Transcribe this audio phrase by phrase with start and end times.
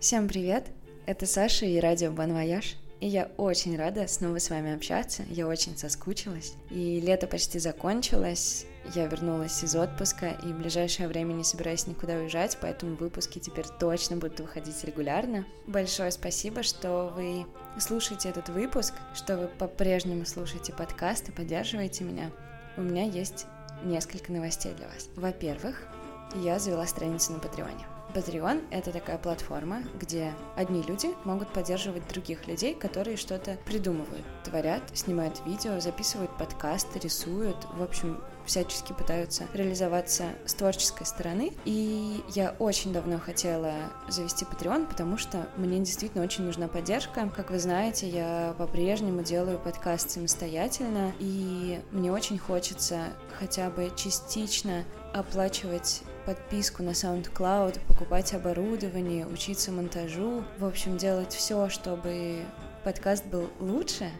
[0.00, 0.64] Всем привет!
[1.06, 2.76] Это Саша и радио Бон Вояж.
[3.00, 5.24] И я очень рада снова с вами общаться.
[5.28, 6.54] Я очень соскучилась.
[6.70, 8.64] И лето почти закончилось.
[8.94, 13.66] Я вернулась из отпуска и в ближайшее время не собираюсь никуда уезжать, поэтому выпуски теперь
[13.80, 15.44] точно будут выходить регулярно.
[15.66, 17.44] Большое спасибо, что вы
[17.80, 22.30] слушаете этот выпуск, что вы по-прежнему слушаете подкаст и поддерживаете меня.
[22.76, 23.46] У меня есть
[23.82, 25.08] несколько новостей для вас.
[25.16, 25.88] Во-первых,
[26.36, 27.97] я завела страницу на Патреоне.
[28.14, 34.82] Patreon— это такая платформа, где одни люди могут поддерживать других людей, которые что-то придумывают, творят,
[34.94, 41.52] снимают видео, записывают подкасты, рисуют, в общем, всячески пытаются реализоваться с творческой стороны.
[41.64, 43.74] И я очень давно хотела
[44.08, 47.30] завести Patreon, потому что мне действительно очень нужна поддержка.
[47.36, 53.00] Как вы знаете, я по-прежнему делаю подкаст самостоятельно, и мне очень хочется
[53.38, 61.70] хотя бы частично оплачивать подписку на SoundCloud, покупать оборудование, учиться монтажу, в общем, делать все,
[61.70, 62.44] чтобы
[62.84, 64.10] подкаст был лучше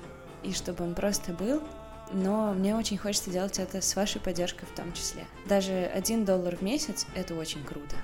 [0.42, 1.62] и чтобы он просто был,
[2.14, 5.26] но мне очень хочется делать это с вашей поддержкой в том числе.
[5.50, 7.96] Даже один доллар в месяц— это очень круто.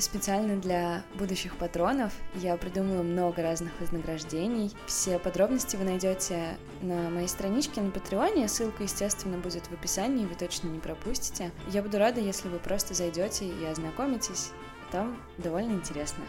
[0.00, 4.72] Специально для будущих патронов я придумала много разных вознаграждений.
[4.86, 8.46] Все подробности вы найдете на моей страничке на Патреоне.
[8.46, 11.50] Ссылка, естественно, будет в описании, вы точно не пропустите.
[11.68, 14.52] Я буду рада, если вы просто зайдете и ознакомитесь.
[14.92, 16.24] Там довольно интересно.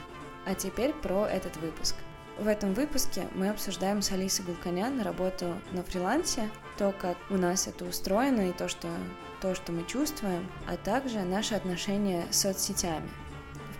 [0.47, 1.95] А теперь про этот выпуск.
[2.39, 7.67] В этом выпуске мы обсуждаем с Алисой Гулканян работу на фрилансе, то, как у нас
[7.67, 8.87] это устроено и то, что,
[9.41, 13.09] то, что мы чувствуем, а также наши отношения с соцсетями.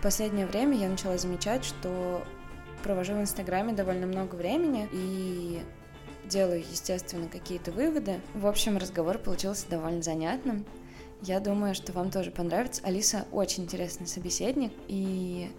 [0.00, 2.24] В последнее время я начала замечать, что
[2.82, 5.60] провожу в Инстаграме довольно много времени и
[6.24, 8.18] делаю, естественно, какие-то выводы.
[8.32, 10.64] В общем, разговор получился довольно занятным.
[11.20, 12.80] Я думаю, что вам тоже понравится.
[12.82, 15.50] Алиса очень интересный собеседник, и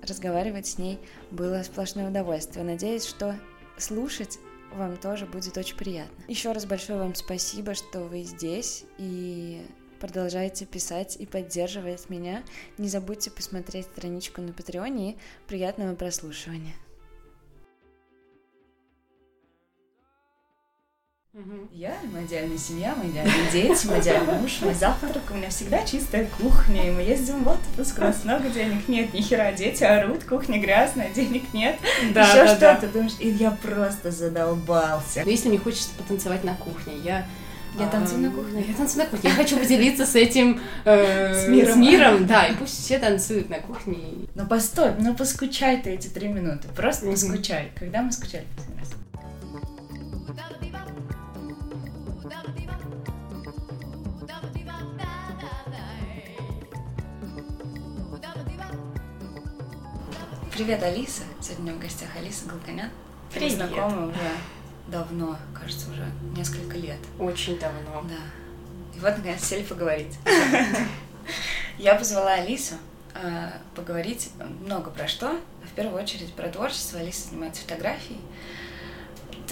[0.00, 0.98] разговаривать с ней
[1.30, 2.64] было сплошное удовольствие.
[2.64, 3.36] Надеюсь, что
[3.76, 4.38] слушать
[4.72, 6.24] вам тоже будет очень приятно.
[6.28, 9.66] Еще раз большое вам спасибо, что вы здесь, и
[10.02, 12.42] продолжайте писать и поддерживать меня.
[12.76, 16.74] Не забудьте посмотреть страничку на Патреоне и приятного прослушивания.
[21.70, 25.82] Я, моя идеальная семья, мои идеальные дети, мой идеальный муж, мой завтрак, у меня всегда
[25.86, 29.82] чистая кухня, и мы ездим в отпуск, у нас много денег нет, ни хера, дети
[29.82, 31.78] орут, кухня грязная, денег нет,
[32.12, 32.92] да, еще да, что-то, да.
[32.92, 35.22] думаешь, и я просто задолбался.
[35.24, 37.26] Но если мне хочется потанцевать на кухне, я
[37.78, 38.64] я танцую на кухне.
[38.68, 39.30] Я танцую на кухне.
[39.30, 41.72] Я хочу поделиться с этим э, с, миром.
[41.72, 44.28] с миром, да, и пусть все танцуют на кухне.
[44.34, 47.12] Ну постой, ну поскучай ты эти три минуты, просто mm-hmm.
[47.12, 47.72] поскучай.
[47.78, 48.88] Когда мы скучали последний раз?
[60.54, 61.22] Привет, Алиса.
[61.40, 62.90] Сегодня в гостях Алиса Голконян.
[63.32, 63.52] Привет.
[63.52, 64.18] Мы знакомы уже
[64.92, 66.04] давно, кажется, уже
[66.36, 66.98] несколько лет.
[67.18, 68.04] Очень давно.
[68.08, 68.96] Да.
[68.96, 70.16] И вот, наконец, сели поговорить.
[71.78, 72.74] Я позвала Алису
[73.14, 74.30] а, поговорить
[74.60, 75.40] много про что.
[75.64, 77.00] В первую очередь про творчество.
[77.00, 78.20] Алиса занимается фотографией.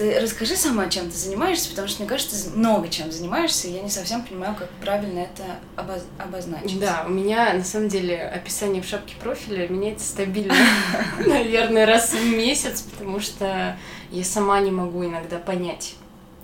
[0.01, 3.73] Ты расскажи сама, чем ты занимаешься, потому что, мне кажется, ты много чем занимаешься, и
[3.73, 5.43] я не совсем понимаю, как правильно это
[5.75, 6.01] обоз...
[6.17, 6.79] обозначить.
[6.79, 10.55] Да, у меня, на самом деле, описание в шапке профиля меняется стабильно,
[11.19, 13.77] наверное, раз в месяц, потому что
[14.09, 15.93] я сама не могу иногда понять,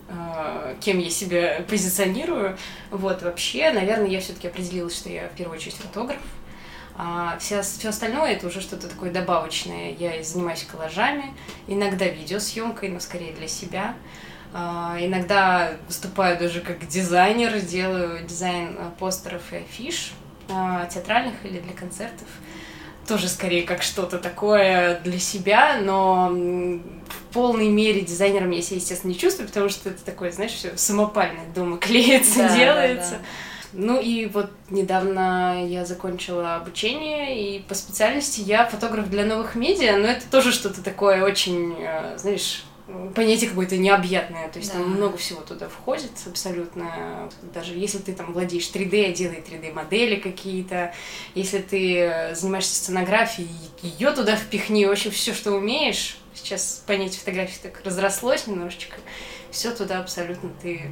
[0.10, 2.60] э, кем я себя позиционирую.
[2.92, 6.22] Вот, вообще, наверное, я все-таки определилась, что я в первую очередь фотограф,
[6.98, 9.96] а вся, все остальное это уже что-то такое добавочное.
[10.00, 11.34] Я занимаюсь коллажами,
[11.68, 13.94] иногда видеосъемкой, но скорее для себя.
[14.54, 20.14] А, иногда выступаю даже как дизайнер, делаю дизайн а, постеров и афиш
[20.50, 22.28] а, театральных или для концертов.
[23.08, 29.12] Тоже скорее как что-то такое для себя, но в полной мере дизайнером я себя, естественно,
[29.12, 33.12] не чувствую, потому что это такое, знаешь, все самопальное дома клеится, да, делается.
[33.12, 33.26] Да, да.
[33.74, 39.98] Ну и вот недавно я закончила обучение, и по специальности я фотограф для новых медиа,
[39.98, 42.64] но это тоже что-то такое очень, э, знаешь,
[43.16, 44.80] понятие какое-то необъятное, то есть да.
[44.80, 47.30] там много всего туда входит абсолютно.
[47.54, 50.94] Даже если ты там владеешь 3D, делай 3D-модели какие-то,
[51.36, 53.50] если ты занимаешься сценографией,
[53.82, 56.18] ее туда впихни, в общем, все, что умеешь.
[56.34, 58.98] Сейчас понятие фотографии так разрослось немножечко,
[59.52, 60.92] все туда абсолютно ты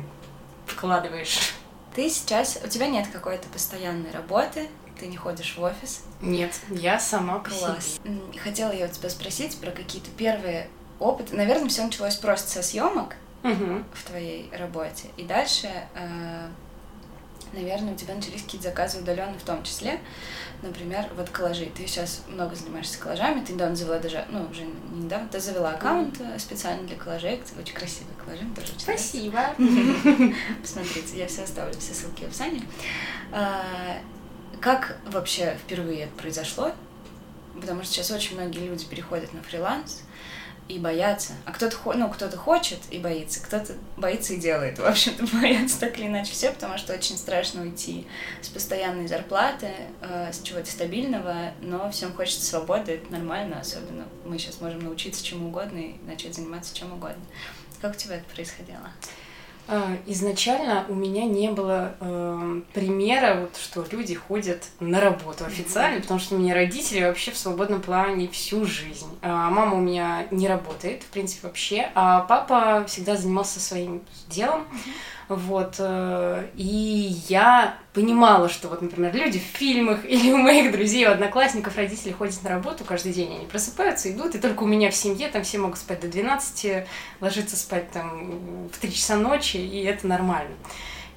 [0.65, 1.53] вкладываешь.
[1.95, 4.67] Ты сейчас, у тебя нет какой-то постоянной работы,
[4.99, 6.03] ты не ходишь в офис?
[6.21, 7.99] Нет, я сама по Класс.
[8.03, 8.39] Себе.
[8.39, 10.69] Хотела я у тебя спросить про какие-то первые
[10.99, 11.35] опыты.
[11.35, 13.83] Наверное, все началось просто со съемок угу.
[13.93, 15.07] в твоей работе.
[15.17, 16.47] И дальше э,
[17.53, 19.99] наверное, у тебя начались какие-то заказы удаленные в том числе.
[20.61, 21.65] Например, вот коллажи.
[21.65, 25.71] Ты сейчас много занимаешься коллажами, ты недавно завела даже, ну, уже не недавно, ты завела
[25.71, 26.39] аккаунт mm-hmm.
[26.39, 27.41] специально для коллажей.
[27.59, 29.41] Очень красивые коллажи, тоже Спасибо.
[30.61, 32.63] Посмотрите, я все оставлю, все ссылки в описании.
[33.31, 33.63] А,
[34.61, 36.71] как вообще впервые это произошло?
[37.59, 40.03] Потому что сейчас очень многие люди переходят на фриланс,
[40.67, 41.33] и боятся.
[41.45, 44.79] А кто-то, ну, кто-то хочет и боится, кто-то боится и делает.
[44.79, 48.07] В общем-то, боятся так или иначе все, потому что очень страшно уйти
[48.41, 49.71] с постоянной зарплаты,
[50.01, 55.23] э, с чего-то стабильного, но всем хочется свободы, это нормально, особенно мы сейчас можем научиться
[55.23, 57.23] чему угодно и начать заниматься чем угодно.
[57.81, 58.89] Как у тебя это происходило?
[59.67, 65.97] А, изначально у меня не было э, примера, вот, что люди ходят на работу официально,
[65.97, 66.01] mm-hmm.
[66.01, 69.09] потому что у меня родители вообще в свободном плане всю жизнь.
[69.21, 74.61] А мама у меня не работает, в принципе, вообще, а папа всегда занимался своим делом.
[74.61, 74.91] Mm-hmm.
[75.27, 75.75] Вот.
[75.79, 81.11] Э, и я понимала, что вот, например, люди в фильмах или у моих друзей, у
[81.11, 84.95] одноклассников, родители ходят на работу каждый день, они просыпаются, идут, и только у меня в
[84.95, 86.85] семье там все могут спать до 12,
[87.21, 90.55] ложиться спать там в 3 часа ночи, и это нормально.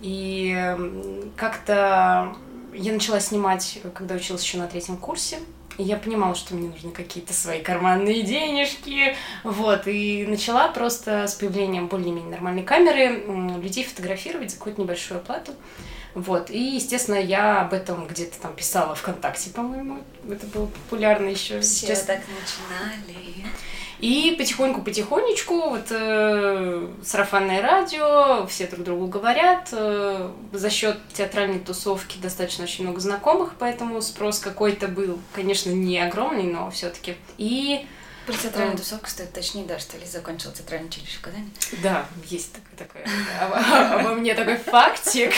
[0.01, 0.77] И
[1.37, 2.35] как-то
[2.73, 5.39] я начала снимать, когда училась еще на третьем курсе,
[5.79, 9.17] и я понимала, что мне нужны какие-то свои карманные денежки.
[9.45, 9.87] Вот.
[9.87, 13.25] И начала просто с появлением более-менее нормальной камеры
[13.63, 15.53] людей фотографировать за какую-то небольшую оплату.
[16.15, 16.51] Вот.
[16.51, 19.99] И, естественно, я об этом где-то там писала ВКонтакте, по-моему.
[20.29, 21.61] Это было популярно еще.
[21.61, 22.03] Все Сейчас...
[22.03, 23.47] так начинали.
[24.01, 29.69] И потихоньку-потихонечку вот э, сарафанное радио, все друг другу говорят.
[29.73, 35.99] Э, за счет театральной тусовки достаточно очень много знакомых, поэтому спрос какой-то был, конечно, не
[35.99, 37.17] огромный, но все-таки.
[37.39, 37.85] И
[38.29, 41.49] про театральную э, тусовку стоит точнее, да, что ли закончила театральное училище в Казани?
[41.83, 43.05] Да, есть такое,
[43.41, 45.33] обо мне такой фактик,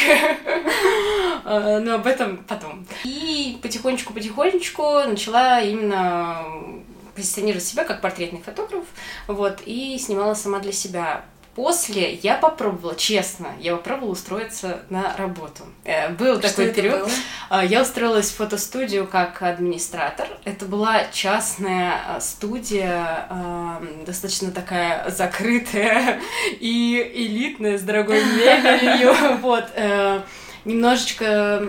[1.45, 2.87] э, но об этом потом.
[3.05, 6.45] И потихонечку-потихонечку начала именно
[7.15, 8.85] позиционировать себя как портретный фотограф,
[9.27, 11.25] вот, и снимала сама для себя.
[11.55, 15.65] После я попробовала, честно, я попробовала устроиться на работу.
[15.85, 17.01] Э, был Что такой период.
[17.01, 17.11] Было?
[17.49, 20.29] А, я устроилась в фотостудию как администратор.
[20.45, 23.27] Это была частная а, студия,
[24.07, 26.21] достаточно такая закрытая
[26.61, 29.15] и элитная, с дорогой мебелью.
[29.41, 29.65] Вот.
[29.75, 30.23] Э,
[30.65, 31.69] немножечко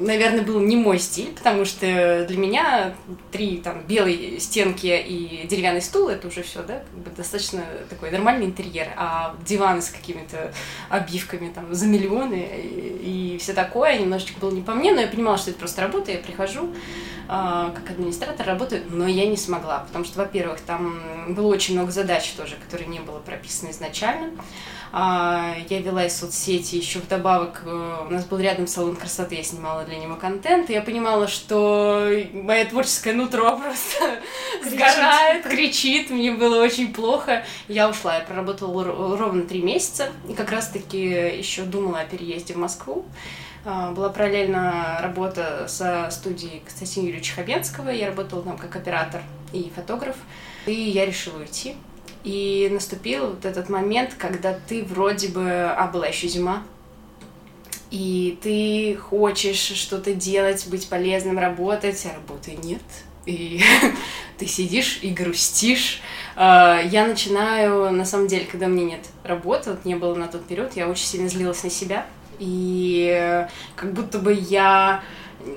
[0.00, 2.94] наверное, был не мой стиль, потому что для меня
[3.32, 8.10] три там белые стенки и деревянный стул это уже все, да, как бы достаточно такой
[8.10, 10.52] нормальный интерьер, а диваны с какими-то
[10.88, 15.08] обивками там за миллионы и, и все такое немножечко было не по мне, но я
[15.08, 19.80] понимала, что это просто работа, я прихожу э, как администратор, работаю, но я не смогла,
[19.80, 24.42] потому что, во-первых, там было очень много задач тоже, которые не было прописано изначально, а,
[24.92, 29.84] я вела из соцсети, еще вдобавок э, у нас был рядом салон красоты, я снимала
[29.84, 34.20] для него контент, и я понимала, что мое творческое нутро просто
[34.62, 34.78] кричит.
[34.78, 37.44] сгорает, кричит, мне было очень плохо.
[37.68, 38.84] Я ушла, я проработала
[39.16, 43.04] ровно три месяца, и как раз-таки еще думала о переезде в Москву.
[43.64, 49.22] А, была параллельно работа со студией Константина Юрьевича Хабенского, я работала там как оператор
[49.52, 50.16] и фотограф,
[50.66, 51.74] и я решила уйти.
[52.26, 55.48] И наступил вот этот момент, когда ты вроде бы...
[55.48, 56.64] А, была еще зима.
[57.92, 62.82] И ты хочешь что-то делать, быть полезным, работать, а работы нет.
[63.26, 63.62] И
[64.38, 66.02] ты сидишь и грустишь.
[66.34, 70.44] А, я начинаю, на самом деле, когда мне нет работы, вот не было на тот
[70.46, 72.06] период, я очень сильно злилась на себя.
[72.40, 73.46] И
[73.76, 75.04] как будто бы я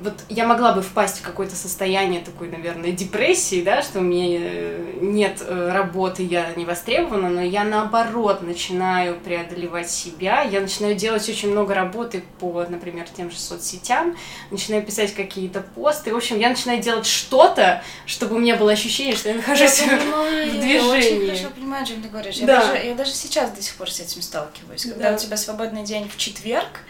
[0.02, 4.40] вот я могла бы впасть в какое-то состояние такой, наверное, депрессии, да, что у меня
[4.42, 10.96] э, нет э, работы, я не востребована, но я наоборот начинаю преодолевать себя, я начинаю
[10.96, 14.16] делать очень много работы по, например, тем же соцсетям,
[14.52, 19.16] начинаю писать какие-то посты, в общем, я начинаю делать что-то, чтобы у меня было ощущение,
[19.16, 20.76] что я нахожусь я понимаю, в движении.
[20.76, 22.38] Я очень хорошо понимаю, чем ты говоришь.
[22.40, 22.54] Да.
[22.54, 24.84] Я, даже, я даже сейчас до сих пор с этим сталкиваюсь.
[24.84, 25.16] Когда да.
[25.16, 26.82] у тебя свободный день в четверг,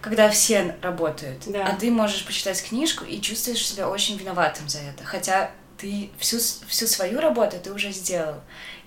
[0.00, 1.66] когда все работают, да.
[1.66, 5.04] а ты можешь почитать книжку и чувствуешь себя очень виноватым за это.
[5.04, 8.36] Хотя ты всю, всю свою работу ты уже сделал.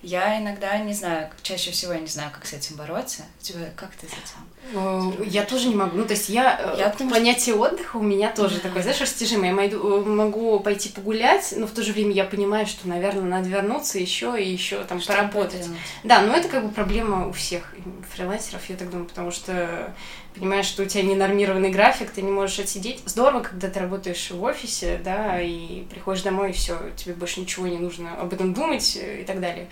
[0.02, 3.22] Я иногда не знаю, чаще всего я не знаю, как с этим бороться.
[3.40, 5.24] Тебе как ты с этим?
[5.24, 5.96] Я тоже не могу.
[5.96, 9.54] Ну, то есть я, э, я потому, понятие отдыха у меня тоже такое, знаешь, растяжимое.
[9.54, 13.48] Я э, могу пойти погулять, но в то же время я понимаю, что, наверное, надо
[13.48, 15.68] вернуться еще и еще там что поработать.
[16.02, 17.72] Да, но это как бы проблема у всех
[18.12, 19.94] фрилансеров, я так думаю, потому что
[20.34, 23.02] понимаешь, что у тебя ненормированный график, ты не можешь отсидеть.
[23.06, 27.66] Здорово, когда ты работаешь в офисе, да, и приходишь домой, и все, тебе больше ничего
[27.66, 29.68] не нужно об этом думать э, и так далее.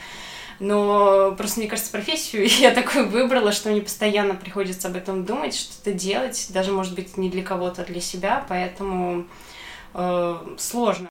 [0.61, 5.55] Но просто, мне кажется, профессию я такую выбрала, что мне постоянно приходится об этом думать,
[5.55, 9.27] что-то делать, даже, может быть, не для кого-то, а для себя, поэтому
[9.95, 11.09] э, сложно.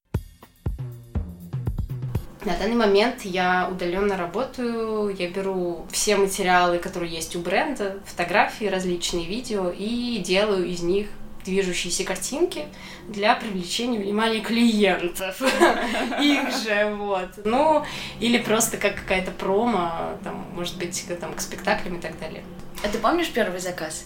[2.46, 8.66] На данный момент я удаленно работаю, я беру все материалы, которые есть у бренда, фотографии,
[8.66, 11.08] различные видео, и делаю из них
[11.44, 12.66] движущиеся картинки
[13.08, 15.42] для привлечения внимания клиентов.
[16.22, 17.30] Их же, вот.
[17.44, 17.84] Ну,
[18.22, 22.44] или просто как какая-то промо, там, может быть, там, к спектаклям и так далее.
[22.84, 24.06] А ты помнишь первый заказ?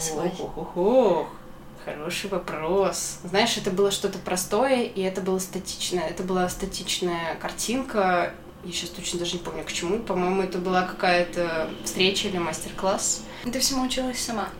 [0.00, 0.32] Свой?
[1.88, 3.18] Хороший вопрос.
[3.24, 6.06] Знаешь, это было что-то простое, и это было статичное.
[6.06, 8.34] Это была статичная картинка.
[8.62, 10.00] Я сейчас точно даже не помню, к чему.
[10.00, 13.22] По-моему, это была какая-то встреча или мастер-класс.
[13.44, 14.50] Ты всему училась сама?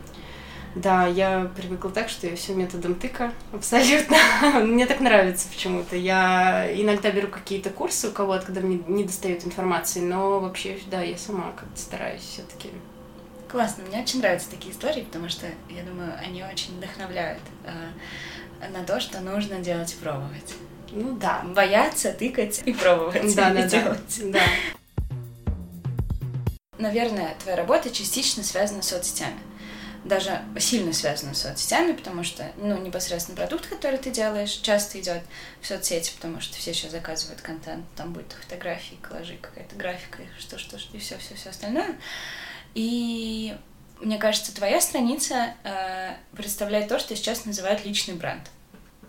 [0.73, 4.17] Да, я привыкла так, что я все методом тыка, абсолютно.
[4.63, 5.95] мне так нравится почему-то.
[5.95, 11.01] Я иногда беру какие-то курсы у кого-то, когда мне не достают информации, но вообще, да,
[11.01, 12.69] я сама как-то стараюсь все-таки.
[13.49, 18.83] Классно, мне очень нравятся такие истории, потому что, я думаю, они очень вдохновляют э, на
[18.83, 20.53] то, что нужно делать и пробовать.
[20.91, 21.41] Ну да.
[21.43, 23.35] Бояться, тыкать и пробовать.
[23.35, 24.21] Да, и да, делать.
[24.31, 24.41] да.
[26.77, 29.39] Наверное, твоя работа частично связана с соцсетями
[30.05, 35.21] даже сильно связано с соцсетями, потому что, ну, непосредственно продукт, который ты делаешь, часто идет
[35.61, 40.57] в соцсети, потому что все сейчас заказывают контент, там будет фотографии, коллажи, какая-то графика, что,
[40.57, 41.95] что, что и все, все, все остальное.
[42.73, 43.55] И
[43.99, 48.49] мне кажется, твоя страница э, представляет то, что сейчас называют личный бренд.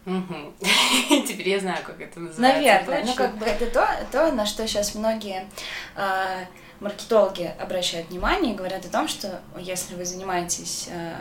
[0.06, 0.54] Угу.
[1.26, 2.40] Теперь я знаю, как это называется.
[2.40, 5.46] Наверное, ну как бы это то, то на что сейчас многие
[5.94, 6.44] э,
[6.80, 11.14] маркетологи обращают внимание и говорят о том, что если вы занимаетесь э,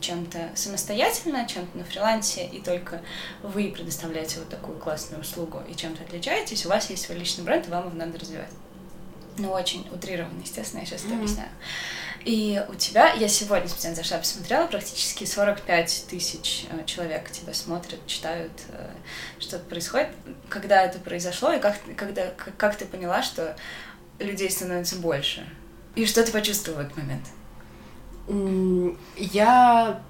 [0.00, 3.02] чем-то самостоятельно, чем-то на фрилансе, и только
[3.42, 7.68] вы предоставляете вот такую классную услугу и чем-то отличаетесь, у вас есть свой личный бренд,
[7.68, 8.50] и вам его надо развивать.
[9.38, 11.06] Ну, очень утрированно, естественно, я сейчас mm-hmm.
[11.06, 11.48] это объясняю.
[12.24, 18.06] И у тебя, я сегодня специально зашла, посмотрела, практически 45 тысяч э, человек тебя смотрят,
[18.06, 18.90] читают, э,
[19.40, 20.10] что происходит.
[20.48, 23.56] Когда это произошло, и как, когда, как, как ты поняла, что
[24.20, 25.48] людей становится больше.
[25.96, 27.26] И что ты почувствовала в этот момент?
[29.16, 30.00] Я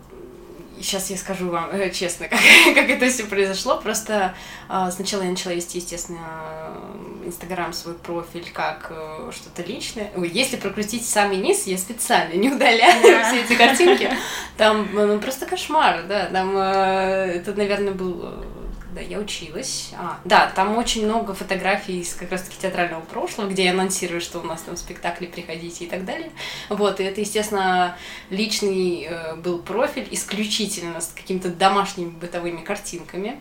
[0.81, 2.41] сейчас я скажу вам э, честно, как,
[2.75, 3.81] как это все произошло.
[3.81, 4.35] Просто
[4.69, 6.76] э, сначала я начала вести, естественно,
[7.25, 10.11] Инстаграм свой профиль как э, что-то личное.
[10.17, 13.25] Ой, если прокрутить самый низ, я специально не удаляю yeah.
[13.29, 14.11] все эти картинки.
[14.57, 16.26] Там ну, просто кошмар, да.
[16.26, 18.45] Там э, это, наверное, был
[18.93, 19.91] когда я училась.
[19.97, 24.38] А, да, там очень много фотографий из как раз-таки театрального прошлого, где я анонсирую, что
[24.41, 26.31] у нас там спектакли, приходите и так далее.
[26.69, 27.97] Вот, и это, естественно,
[28.29, 33.41] личный э, был профиль исключительно с какими-то домашними бытовыми картинками.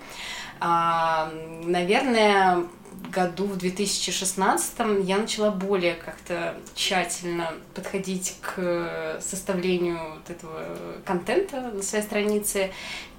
[0.61, 1.33] А,
[1.63, 2.63] наверное,
[3.10, 11.81] году, в 2016 я начала более как-то тщательно подходить к составлению вот этого контента на
[11.81, 12.72] своей странице.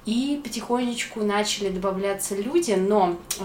[0.05, 3.43] И потихонечку начали добавляться люди, но э,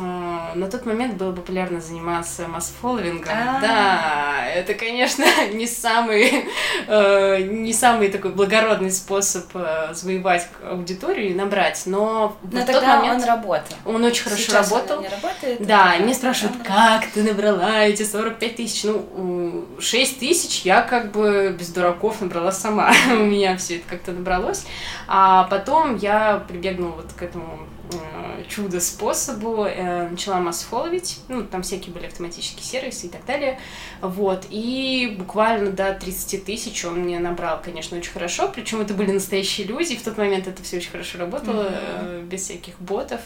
[0.55, 3.31] на тот момент было популярно заниматься масс-фолловингом.
[3.31, 3.61] А.
[3.61, 5.23] Да, это, конечно,
[5.53, 6.45] не самый,
[6.87, 13.21] э, не самый такой благородный способ э, завоевать аудиторию и набрать, но но тогда момент
[13.21, 13.77] он работал.
[13.85, 14.97] Он очень хорошо Сейчас работал.
[14.97, 15.63] Он не работает.
[15.63, 18.83] Да, и мне спрашивают, как ты набрала эти 45 тысяч?
[18.83, 22.91] Ну, 6 тысяч я как бы без дураков набрала сама.
[23.11, 24.65] У меня все это как-то набралось.
[25.07, 31.94] А потом я прибегнула вот к этому э, чудо-способу, э, начала масс-фолловить, ну, там всякие
[31.94, 33.60] были автоматические сервисы и так далее,
[34.01, 39.12] вот, и буквально до 30 тысяч он мне набрал, конечно, очень хорошо, причем это были
[39.12, 42.27] настоящие люди, и в тот момент это все очень хорошо работало, mm-hmm.
[42.27, 43.22] без всяких ботов,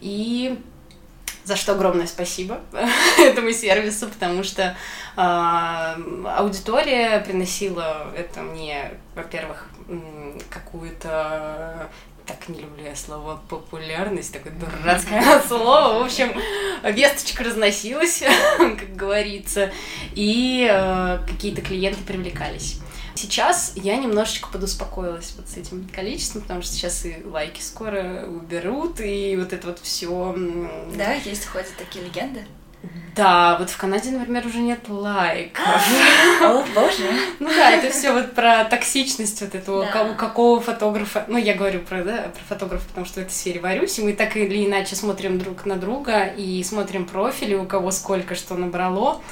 [0.00, 0.58] и
[1.44, 2.60] за что огромное спасибо
[3.18, 4.76] этому сервису, потому что
[5.16, 5.20] э,
[6.36, 9.68] аудитория приносила это мне, во-первых,
[10.50, 11.88] какую-то
[12.26, 16.00] так не люблю я слово популярность, такое дурацкое слово.
[16.00, 16.32] В общем,
[16.82, 18.22] весточка разносилась,
[18.58, 19.72] как говорится,
[20.14, 22.80] и э, какие-то клиенты привлекались.
[23.14, 29.00] Сейчас я немножечко подуспокоилась вот с этим количеством, потому что сейчас и лайки скоро уберут,
[29.00, 30.36] и вот это вот все.
[30.94, 32.44] Да, есть ходят такие легенды.
[33.16, 35.64] Да, вот в Канаде, например, уже нет лайков.
[36.42, 37.10] О, боже.
[37.38, 40.04] Ну да, это все вот про токсичность вот этого, да.
[40.04, 41.24] у какого фотографа.
[41.26, 44.12] Ну, я говорю про, да, про фотографа, потому что в этой сфере варюсь, и мы
[44.12, 49.22] так или иначе смотрим друг на друга и смотрим профили, у кого сколько что набрало.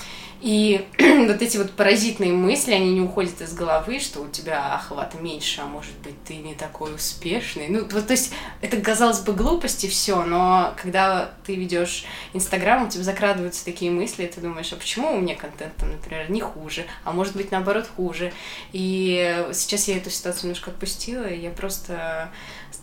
[0.44, 5.18] И вот эти вот паразитные мысли, они не уходят из головы, что у тебя охват
[5.18, 7.68] меньше, а может быть ты не такой успешный.
[7.68, 12.90] Ну, вот, то есть это, казалось бы, глупости все, но когда ты ведешь Инстаграм, у
[12.90, 16.42] тебя закрадываются такие мысли, и ты думаешь, а почему у меня контент там, например, не
[16.42, 18.30] хуже, а может быть наоборот хуже.
[18.74, 22.28] И сейчас я эту ситуацию немножко отпустила, и я просто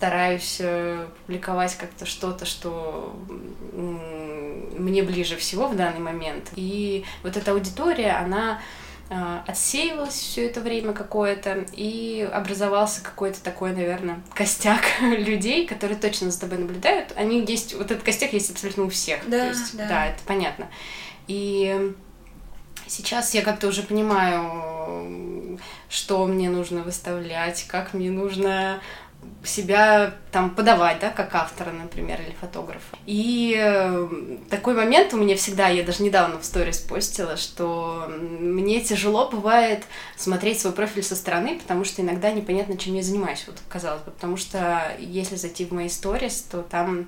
[0.01, 3.15] стараюсь э, публиковать как-то что-то, что
[3.71, 6.51] мне ближе всего в данный момент.
[6.55, 8.61] И вот эта аудитория, она
[9.09, 16.31] э, отсеивалась все это время какое-то, и образовался какой-то такой, наверное, костяк людей, которые точно
[16.31, 17.13] за тобой наблюдают.
[17.15, 19.27] Они есть, вот этот костяк есть абсолютно у всех.
[19.29, 19.87] Да, есть, да.
[19.87, 20.67] да, это понятно.
[21.27, 21.93] И
[22.87, 28.81] сейчас я как-то уже понимаю, что мне нужно выставлять, как мне нужно
[29.43, 32.97] себя там подавать, да, как автора, например, или фотографа.
[33.05, 34.07] И э,
[34.49, 39.83] такой момент у меня всегда, я даже недавно в сторис постила, что мне тяжело бывает
[40.15, 44.11] смотреть свой профиль со стороны, потому что иногда непонятно, чем я занимаюсь, вот казалось бы,
[44.11, 47.07] потому что если зайти в мои сторис, то там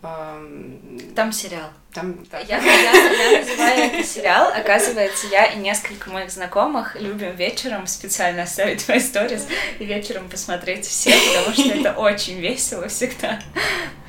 [0.00, 1.70] там сериал.
[1.92, 2.38] Там, да.
[2.38, 4.52] я, я, я называю это сериал.
[4.54, 9.46] Оказывается, я и несколько моих знакомых любим вечером специально оставить мои сторис
[9.80, 13.40] и вечером посмотреть все, потому что это очень весело всегда.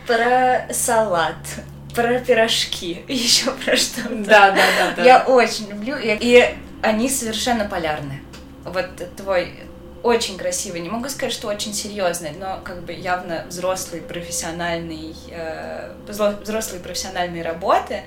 [0.05, 1.37] Про салат,
[1.95, 4.09] про пирожки, еще про что-то.
[4.09, 5.03] Да, да, да, да.
[5.03, 8.21] Я очень люблю, и, и они совершенно полярны.
[8.63, 9.53] Вот твой
[10.03, 10.81] очень красивый.
[10.81, 17.43] Не могу сказать, что очень серьезный, но как бы явно взрослый, профессиональный, э, взрослые профессиональные
[17.43, 18.03] работы.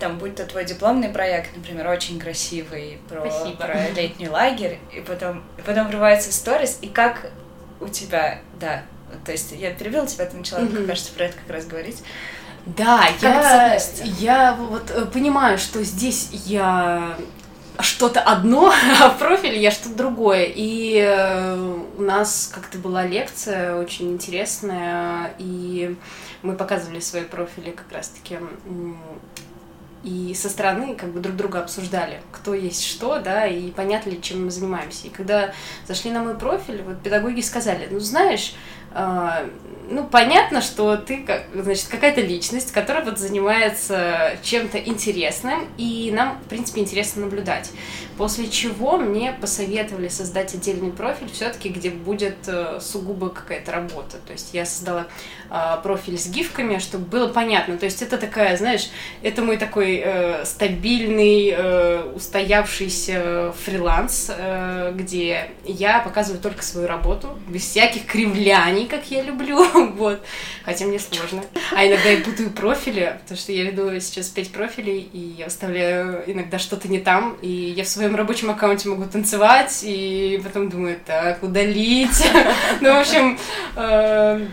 [0.00, 3.20] Там, будь то твой дипломный проект, например, очень красивый, про,
[3.58, 7.30] про летний лагерь, и потом, и потом врывается сторис, и как
[7.80, 8.82] у тебя, да,
[9.26, 10.86] то есть я перебила тебя, ты начала, mm-hmm.
[10.86, 12.02] кажется, про это как раз говорить.
[12.66, 13.78] Да, я,
[14.18, 17.14] я вот э, понимаю, что здесь я
[17.80, 20.50] что-то одно, а в профиле я что-то другое.
[20.54, 25.96] И э, у нас как-то была лекция очень интересная, и
[26.42, 28.38] мы показывали свои профили как раз-таки
[30.04, 34.20] и со стороны как бы друг друга обсуждали, кто есть что, да, и понятно ли,
[34.20, 35.06] чем мы занимаемся.
[35.06, 35.54] И когда
[35.88, 38.54] зашли на мой профиль, вот педагоги сказали, ну знаешь,
[38.94, 46.38] ну, понятно, что ты, как, значит, какая-то личность, которая вот занимается чем-то интересным, и нам,
[46.44, 47.70] в принципе, интересно наблюдать.
[48.16, 54.18] После чего мне посоветовали создать отдельный профиль, все-таки, где будет э, сугубо какая-то работа.
[54.24, 55.06] То есть я создала
[55.50, 57.76] э, профиль с гифками, чтобы было понятно.
[57.76, 58.88] То есть это такая, знаешь,
[59.22, 67.36] это мой такой э, стабильный, э, устоявшийся фриланс, э, где я показываю только свою работу,
[67.48, 69.64] без всяких кривляний, как я люблю
[69.96, 70.22] вот.
[70.64, 71.42] Хотя мне сложно.
[71.74, 76.24] А иногда я путаю профили, потому что я веду сейчас пять профилей, и я оставляю
[76.26, 80.98] иногда что-то не там, и я в своем рабочем аккаунте могу танцевать, и потом думаю,
[81.04, 82.24] так, удалить.
[82.80, 83.38] Ну, в общем,
[83.76, 84.46] э,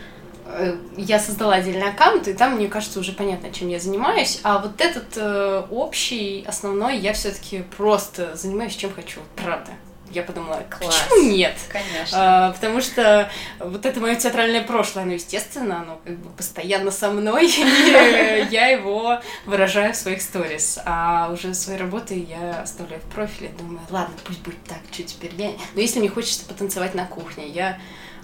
[0.46, 4.40] э, я создала отдельный аккаунт, и там, мне кажется, уже понятно, чем я занимаюсь.
[4.44, 9.72] А вот этот э, общий, основной, я все-таки просто занимаюсь чем хочу, правда
[10.14, 11.04] я подумала, Класс.
[11.10, 11.56] почему нет?
[11.70, 12.18] Конечно.
[12.48, 17.12] А, потому что вот это мое театральное прошлое, оно, естественно, оно как бы постоянно со
[17.12, 20.80] мной, и я его выражаю в своих сторис.
[20.86, 25.32] А уже свои работы я оставляю в профиле, думаю, ладно, пусть будет так, что теперь
[25.38, 25.52] я...
[25.76, 27.80] Но если мне хочется потанцевать на кухне, я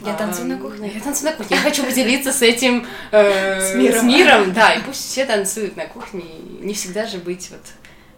[0.06, 0.92] я танцую на кухне.
[0.94, 1.58] Я танцую на кухне.
[1.58, 4.00] Я хочу поделиться с этим э, с, миром.
[4.00, 4.54] с миром.
[4.54, 6.24] Да, и пусть все танцуют на кухне.
[6.62, 7.62] Не всегда же быть вот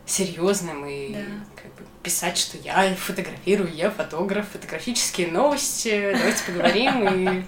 [0.10, 1.22] серьезным и да
[2.04, 7.44] писать, что я фотографирую, я фотограф, фотографические новости, давайте поговорим, и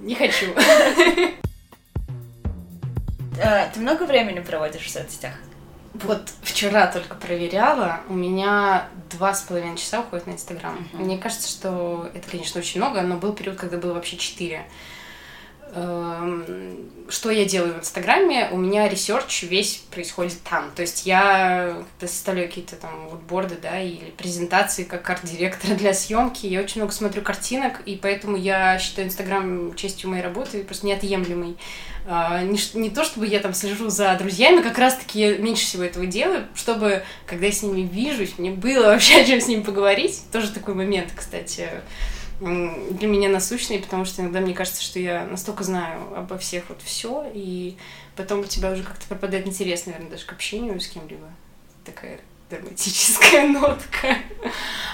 [0.00, 0.46] не хочу.
[3.40, 5.34] А, ты много времени проводишь в соцсетях?
[5.94, 10.76] Вот вчера только проверяла, у меня два с половиной часа уходит на Инстаграм.
[10.76, 11.04] Uh-huh.
[11.04, 14.66] Мне кажется, что это, конечно, очень много, но был период, когда было вообще четыре.
[15.74, 16.44] Эм,
[17.10, 20.70] что я делаю в Инстаграме, у меня research весь происходит там.
[20.74, 26.46] То есть я составляю какие-то там мудборды, да, или презентации как арт-директор для съемки.
[26.46, 31.56] Я очень много смотрю картинок, и поэтому я считаю Инстаграм частью моей работы, просто неотъемлемой.
[32.06, 36.06] А, не, то, чтобы я там слежу за друзьями, как раз-таки я меньше всего этого
[36.06, 40.22] делаю, чтобы, когда я с ними вижусь, мне было вообще о чем с ними поговорить.
[40.32, 41.68] Тоже такой момент, кстати,
[42.40, 46.80] для меня насущный, потому что иногда мне кажется, что я настолько знаю обо всех вот
[46.82, 47.76] все, и
[48.16, 51.28] потом у тебя уже как-то пропадает интерес, наверное, даже к общению с кем-либо.
[51.84, 52.20] Такая
[52.50, 54.16] драматическая нотка.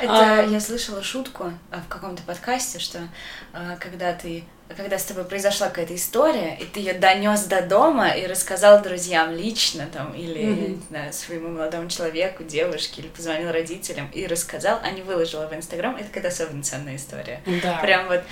[0.01, 0.43] Это а...
[0.43, 3.09] я слышала шутку а, в каком-то подкасте, что
[3.53, 4.45] а, когда ты
[4.77, 9.33] когда с тобой произошла какая-то история, и ты ее донес до дома и рассказал друзьям
[9.33, 10.69] лично там, или, mm-hmm.
[10.69, 15.55] не знаю, своему молодому человеку, девушке, или позвонил родителям и рассказал, а не выложила в
[15.55, 17.43] Инстаграм, это какая-то особенно ценная история.
[17.63, 17.79] Да.
[17.83, 18.23] Прям вот,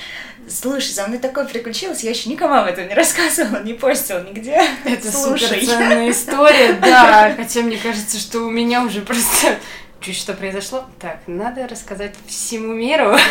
[0.49, 4.61] слушай, за мной такое приключилось, я еще никому об этом не рассказывала, не постила нигде.
[4.85, 9.59] Это супер ценная история, да, хотя мне кажется, что у меня уже просто
[10.01, 10.87] чуть что произошло.
[10.99, 13.15] Так, надо рассказать всему миру.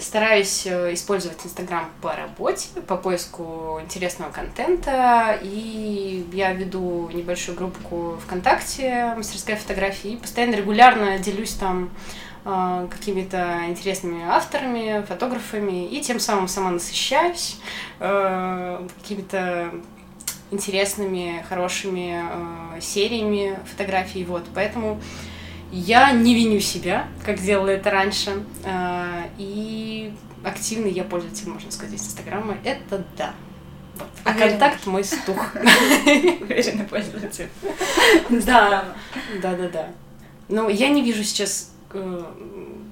[0.00, 8.18] Стараюсь э, использовать Инстаграм по работе, по поиску интересного контента, и я веду небольшую группу
[8.26, 11.88] ВКонтакте «Мастерская фотографии», постоянно регулярно делюсь там
[12.44, 17.56] э, какими-то интересными авторами, фотографами, и тем самым сама насыщаюсь
[18.00, 19.70] э, какими-то
[20.50, 22.22] интересными, хорошими
[22.78, 25.00] сериями фотографий, вот, поэтому
[25.72, 28.44] я не виню себя, как делала это раньше.
[28.64, 30.12] А, и
[30.44, 32.56] активный я пользователь, можно сказать, Инстаграма.
[32.64, 33.34] Это да.
[33.96, 34.08] Вот.
[34.24, 35.54] А контакт мой стух.
[35.54, 37.48] Уверенный пользователь.
[38.30, 38.84] Да,
[39.40, 39.88] да, да, да.
[40.48, 42.24] Но я не вижу сейчас э,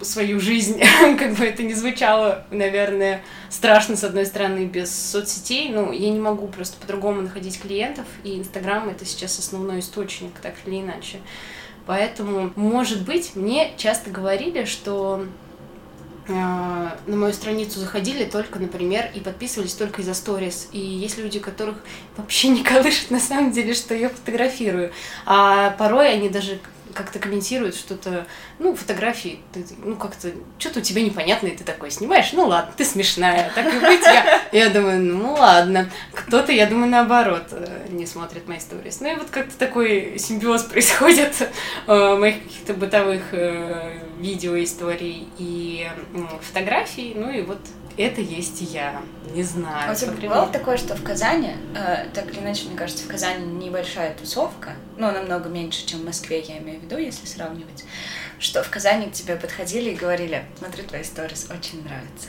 [0.00, 0.80] свою жизнь,
[1.18, 6.20] как бы это ни звучало, наверное, страшно, с одной стороны, без соцсетей, но я не
[6.20, 11.18] могу просто по-другому находить клиентов, и Инстаграм— это сейчас основной источник, так или иначе.
[11.86, 15.26] Поэтому, может быть, мне часто говорили, что
[16.28, 20.68] э, на мою страницу заходили только, например, и подписывались только из-за сторис.
[20.72, 21.76] И есть люди, которых
[22.16, 24.92] вообще не колышет на самом деле, что я фотографирую.
[25.26, 26.60] А порой они даже
[26.92, 28.26] как-то комментируют что-то,
[28.58, 32.84] ну, фотографии, ты, ну, как-то, что-то у тебя непонятное, ты такой снимаешь, ну, ладно, ты
[32.84, 35.90] смешная, так и быть, я, я думаю, ну, ладно.
[36.12, 39.00] Кто-то, я думаю, наоборот, э, не смотрит мои сторис.
[39.00, 41.48] Ну, и вот как-то такой симбиоз происходит
[41.86, 47.60] э, моих каких-то бытовых э, видео, историй и э, фотографий, ну, и вот
[47.96, 49.02] это есть я.
[49.34, 49.90] Не знаю.
[49.90, 53.08] А у тебя бывало такое, что в Казани, э, так или иначе, мне кажется, в
[53.08, 57.84] Казани небольшая тусовка, ну, намного меньше, чем в Москве, я имею в виду, если сравнивать,
[58.38, 62.28] что в Казани к тебе подходили и говорили, смотрю твои сторис, очень нравится.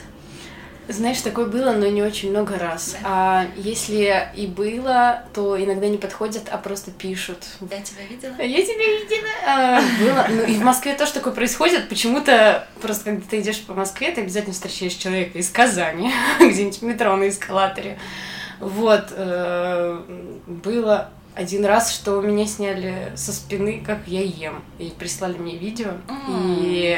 [0.90, 2.94] Знаешь, такое было, но не очень много раз.
[2.94, 3.00] Да?
[3.04, 7.38] А если и было, то иногда не подходят, а просто пишут.
[7.62, 8.42] Я тебя видела?
[8.42, 9.30] Я тебя видела.
[9.48, 10.28] А, было.
[10.30, 11.88] Ну и в Москве тоже такое происходит.
[11.88, 16.84] Почему-то просто когда ты идешь по Москве, ты обязательно встречаешь человека из Казани, где-нибудь в
[16.84, 17.98] метро на эскалаторе.
[18.60, 19.06] Вот.
[19.12, 20.02] Э,
[20.48, 24.64] было один раз, что меня сняли со спины, как я ем.
[24.80, 25.92] И прислали мне видео.
[26.38, 26.98] И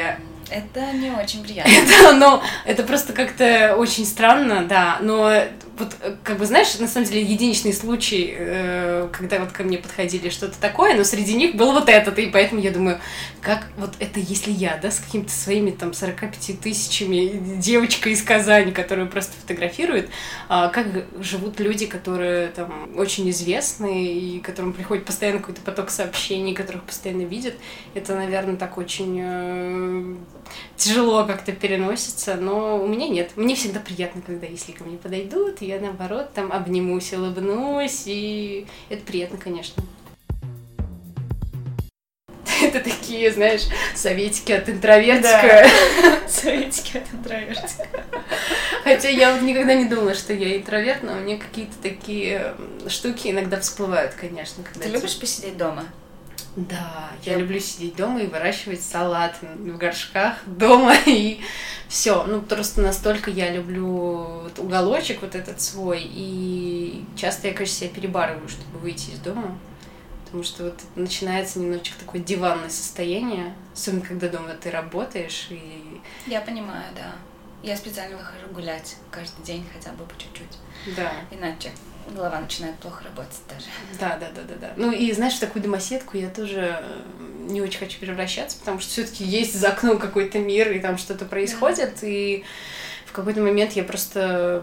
[0.50, 1.70] это не очень приятно.
[1.70, 4.98] Это, ну, это просто как-то очень странно, да.
[5.00, 5.32] Но
[5.78, 10.30] вот, как бы, знаешь, на самом деле, единичный случай, э, когда вот ко мне подходили
[10.30, 12.98] что-то такое, но среди них был вот этот, и поэтому я думаю,
[13.42, 18.72] как вот это, если я, да, с какими-то своими там 45 тысячами девочка из Казани,
[18.72, 20.08] которую просто фотографирует,
[20.48, 20.86] а как
[21.20, 27.22] живут люди, которые там очень известны, и которым приходит постоянно какой-то поток сообщений, которых постоянно
[27.22, 27.54] видят,
[27.94, 30.16] это, наверное, так очень э,
[30.76, 33.32] тяжело как-то переносится, но у меня нет.
[33.36, 39.02] Мне всегда приятно, когда если ко мне подойдут, я наоборот там обнимусь, улыбнусь, и это
[39.02, 39.82] приятно, конечно.
[42.62, 43.62] Это такие, знаешь,
[43.94, 45.68] советики от интровертика.
[46.02, 46.20] Да.
[46.28, 47.86] Советики от интровертика.
[48.82, 52.54] Хотя я вот никогда не думала, что я интроверт, но у меня какие-то такие
[52.88, 54.64] штуки иногда всплывают, конечно.
[54.64, 55.84] Когда Ты любишь посидеть дома?
[56.56, 61.40] Да, я, люблю сидеть дома и выращивать салат в горшках дома и
[61.86, 62.24] все.
[62.24, 63.86] Ну, просто настолько я люблю
[64.44, 69.58] вот уголочек вот этот свой, и часто я, конечно, себя перебарываю, чтобы выйти из дома.
[70.24, 76.00] Потому что вот начинается немножечко такое диванное состояние, особенно когда дома ты работаешь и...
[76.26, 77.12] Я понимаю, да.
[77.62, 80.96] Я специально выхожу гулять каждый день хотя бы по чуть-чуть.
[80.96, 81.12] Да.
[81.30, 81.70] Иначе
[82.14, 83.66] голова начинает плохо работать даже.
[83.98, 84.72] Да, да, да, да, да.
[84.76, 87.02] Ну и знаешь, в такую домоседку я тоже э,
[87.48, 91.24] не очень хочу превращаться, потому что все-таки есть за окном какой-то мир, и там что-то
[91.24, 92.06] происходит, да.
[92.06, 92.44] и
[93.06, 94.62] в какой-то момент я просто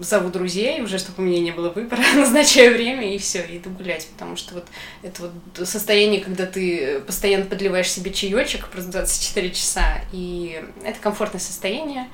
[0.00, 4.06] зову друзей уже, чтобы у меня не было выбора, назначаю время и все, иду гулять,
[4.08, 4.66] потому что вот
[5.02, 11.40] это вот состояние, когда ты постоянно подливаешь себе чаечек просто 24 часа, и это комфортное
[11.40, 12.08] состояние,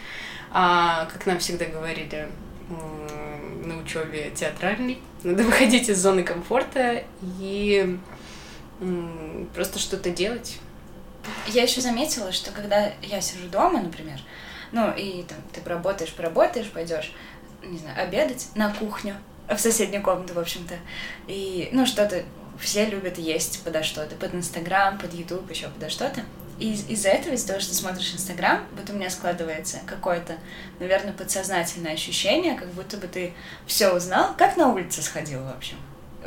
[0.50, 2.28] а, как нам всегда говорили,
[3.68, 4.98] на учебе театральной.
[5.22, 7.04] Надо выходить из зоны комфорта
[7.40, 7.98] и
[9.54, 10.58] просто что-то делать.
[11.46, 14.20] Я еще заметила, что когда я сижу дома, например,
[14.72, 17.12] ну и там ты поработаешь, поработаешь, пойдешь,
[17.62, 19.14] не знаю, обедать на кухню,
[19.48, 20.74] в соседнюю комнату, в общем-то,
[21.26, 22.22] и, ну, что-то
[22.60, 26.22] все любят есть подо что-то, под Инстаграм, под Ютуб, еще подо что-то.
[26.58, 30.36] И из- из-за этого, из-за того, что смотришь Инстаграм, вот у меня складывается какое-то,
[30.80, 33.32] наверное, подсознательное ощущение, как будто бы ты
[33.66, 35.76] все узнал, как на улице сходил, в общем.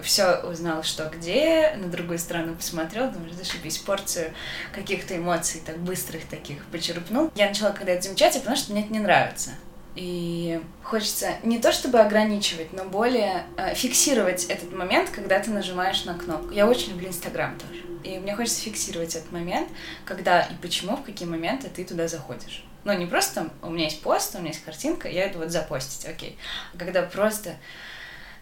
[0.02, 4.34] Все узнал, что где, на другую сторону посмотрел, думаешь, зашибись, порцию
[4.74, 7.30] каких-то эмоций, так быстрых таких почерпнул.
[7.36, 9.52] Я начала когда это замечать, я поняла, что мне это не нравится.
[9.96, 16.06] И хочется не то чтобы ограничивать, но более э, фиксировать этот момент, когда ты нажимаешь
[16.06, 16.52] на кнопку.
[16.52, 17.84] Я очень люблю Инстаграм тоже.
[18.04, 19.70] И мне хочется фиксировать этот момент,
[20.06, 22.64] когда и почему, в какие моменты ты туда заходишь.
[22.84, 26.06] Ну, не просто у меня есть пост, у меня есть картинка, я иду вот запостить,
[26.06, 26.38] окей.
[26.74, 27.58] А когда просто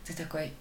[0.05, 0.53] ты такой,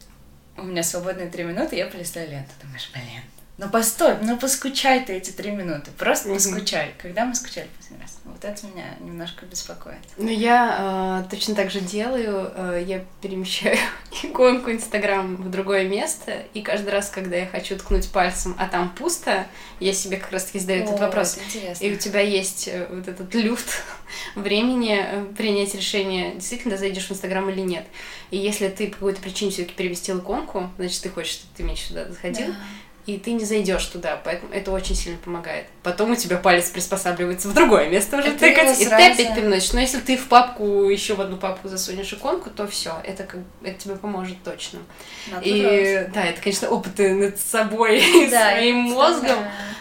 [0.57, 3.22] у меня свободные три минуты, я полистаю ленту, думаешь, блин,
[3.58, 6.36] ну постой, ну поскучай ты эти три минуты, просто Мгм.
[6.36, 6.94] поскучай.
[6.98, 8.14] Когда мы скучали последний раз?
[8.24, 9.98] Вот это меня немножко беспокоит.
[10.16, 12.52] Ну, я э, точно так же делаю.
[12.54, 13.76] Э, я перемещаю
[14.22, 18.90] иконку Инстаграм в другое место, и каждый раз, когда я хочу ткнуть пальцем, а там
[18.90, 19.46] пусто,
[19.80, 21.36] я себе как раз-таки задаю этот О, вопрос.
[21.36, 21.84] это интересно.
[21.84, 23.82] И у тебя есть э, вот этот люфт
[24.36, 27.86] времени э, принять решение, действительно зайдешь в Инстаграм или нет.
[28.30, 31.88] И если ты по какой-то причине все-таки переместил иконку, значит, ты хочешь, чтобы ты меньше
[31.88, 32.54] туда заходил, Да.
[33.08, 35.64] И ты не зайдешь туда, поэтому это очень сильно помогает.
[35.82, 39.34] Потом у тебя палец приспосабливается в другое место уже Это тыкать, и ты сразу- опять
[39.34, 39.72] переносишь.
[39.72, 43.40] Но если ты в папку, еще в одну папку засунешь иконку, то все, это, как,
[43.62, 44.80] это тебе поможет точно.
[45.30, 49.38] Надо И да, это, конечно, опыты над собой и Да, своим мозгом,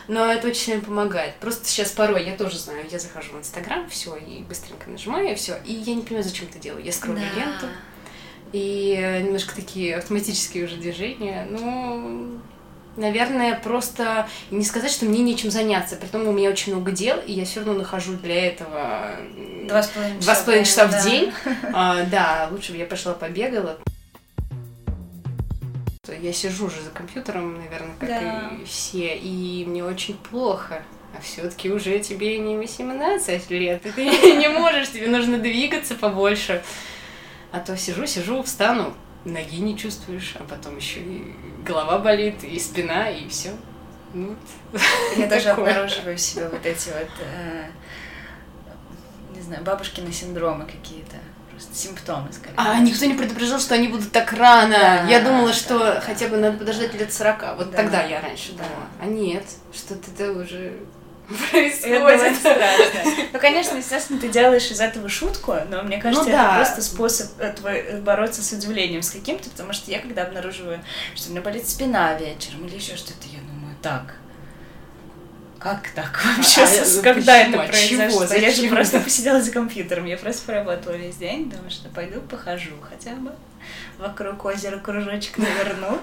[0.07, 1.35] но это очень сильно помогает.
[1.35, 5.35] Просто сейчас порой, я тоже знаю, я захожу в Инстаграм, все, и быстренько нажимаю, и
[5.35, 5.57] все.
[5.65, 6.81] И я не понимаю, зачем это делаю.
[6.81, 7.39] Я скроллю Да.
[7.41, 7.65] ленту,
[8.53, 11.45] и немножко такие автоматические уже движения.
[11.49, 12.39] Ну,
[12.97, 15.95] наверное, просто не сказать, что мне нечем заняться.
[15.95, 19.11] Притом у меня очень много дел, и я все равно нахожу для этого
[19.67, 20.99] Два с половиной половиной часа да.
[20.99, 21.31] в день.
[21.73, 23.77] А, да, лучше бы я пошла побегала.
[26.21, 28.51] Я сижу уже за компьютером, наверное, как Да.
[28.61, 30.81] и все, и мне очень плохо.
[31.17, 34.05] А все-таки уже тебе не 18 лет, и ты
[34.37, 36.63] не можешь, тебе нужно двигаться побольше.
[37.51, 38.93] А то сижу, сижу, встану,
[39.27, 41.35] ноги не чувствуешь, а потом еще и
[41.65, 43.51] голова болит, и спина, и все.
[44.13, 44.35] Ну,
[44.71, 44.81] вот.
[45.17, 45.53] Я Такое.
[45.53, 47.65] обнаруживаю себе вот эти вот, э,
[49.35, 51.17] не знаю, бабушкины синдромы какие-то.
[51.51, 52.53] Просто симптомы, скорее.
[52.55, 54.77] А никто не предупреждал, что они будут так рано.
[54.77, 56.01] Да, я думала, да, что да.
[56.01, 57.57] хотя бы надо подождать лет 40.
[57.57, 58.63] Вот Да, тогда я раньше да.
[58.63, 58.85] думала.
[59.01, 60.77] А нет, что-то это уже
[61.29, 62.37] Это происходит.
[62.37, 63.11] страшно.
[63.33, 66.55] Ну, конечно, естественно, ты делаешь из этого шутку, но мне кажется, Ну это да.
[66.55, 70.81] просто способ э, твой э, бороться с удивлением с каким-то, потому что я, когда обнаруживаю,
[71.15, 74.15] что у меня болит спина вечером или еще что-то, я думаю, так,
[75.59, 76.61] как так вообще?
[76.61, 77.61] А, ну когда почему?
[77.61, 77.97] это чего?
[78.19, 78.35] произошло?
[78.35, 82.75] Я же просто посидела за компьютером, я просто поработала весь день, думаю, что пойду похожу
[82.81, 83.33] хотя бы
[83.97, 85.99] вокруг озера кружочек наверну.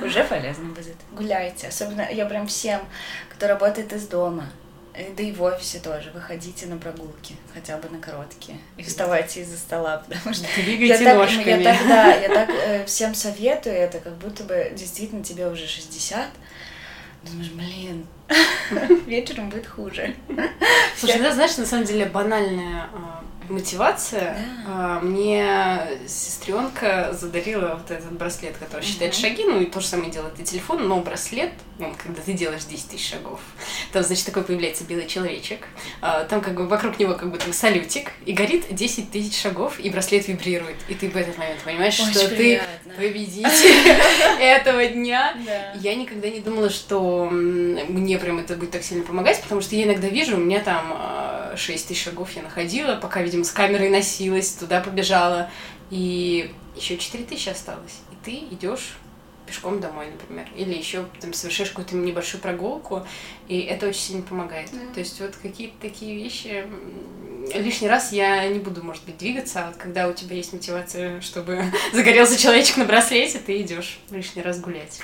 [0.04, 0.96] Уже полезно будет.
[1.12, 1.68] Гуляйте.
[1.68, 2.80] Особенно я прям всем,
[3.30, 4.46] кто работает из дома,
[4.92, 8.58] э, да и в офисе тоже, выходите на прогулки, хотя бы на короткие.
[8.76, 11.62] И вставайте из-за стола, потому что я Двигайте так, ножками.
[11.62, 15.66] я так, да, я так э, всем советую это, как будто бы действительно тебе уже
[15.66, 16.28] 60.
[17.30, 18.06] Думаешь, блин,
[19.06, 20.14] вечером будет хуже.
[20.96, 24.34] Слушай, да, знаешь, на самом деле банальная а, мотивация.
[24.34, 24.64] Да.
[24.66, 29.20] А, Мне сестренка задарила вот этот браслет, который считает Мгм.
[29.20, 32.64] шаги, ну и то же самое делает и телефон, но браслет, он, когда ты делаешь
[32.64, 33.40] 10 тысяч шагов,
[33.92, 35.66] там, значит, такой появляется белый человечек,
[36.00, 39.90] а, там как бы вокруг него как будто салютик, и горит 10 тысяч шагов, и
[39.90, 42.92] браслет вибрирует, и ты в этот момент понимаешь, Очень что ты приятно.
[42.96, 43.92] победитель
[44.40, 45.34] этого дня,
[45.80, 49.84] я никогда не думала, что мне прям это будет так сильно помогать, потому что я
[49.84, 50.92] иногда вижу, у меня там
[51.56, 55.50] 6 тысяч шагов я находила, пока, видимо, с камерой носилась, туда побежала,
[55.90, 58.00] и еще 4 тысячи осталось.
[58.12, 58.96] И ты идешь
[59.46, 63.06] пешком домой, например, или еще там совершаешь какую-то небольшую прогулку,
[63.48, 64.70] и это очень сильно помогает.
[64.72, 64.94] Да.
[64.94, 66.64] То есть вот какие-то такие вещи
[67.54, 71.20] лишний раз я не буду, может быть, двигаться, а вот когда у тебя есть мотивация,
[71.20, 75.00] чтобы загорелся человечек на браслете, ты идешь лишний раз гулять.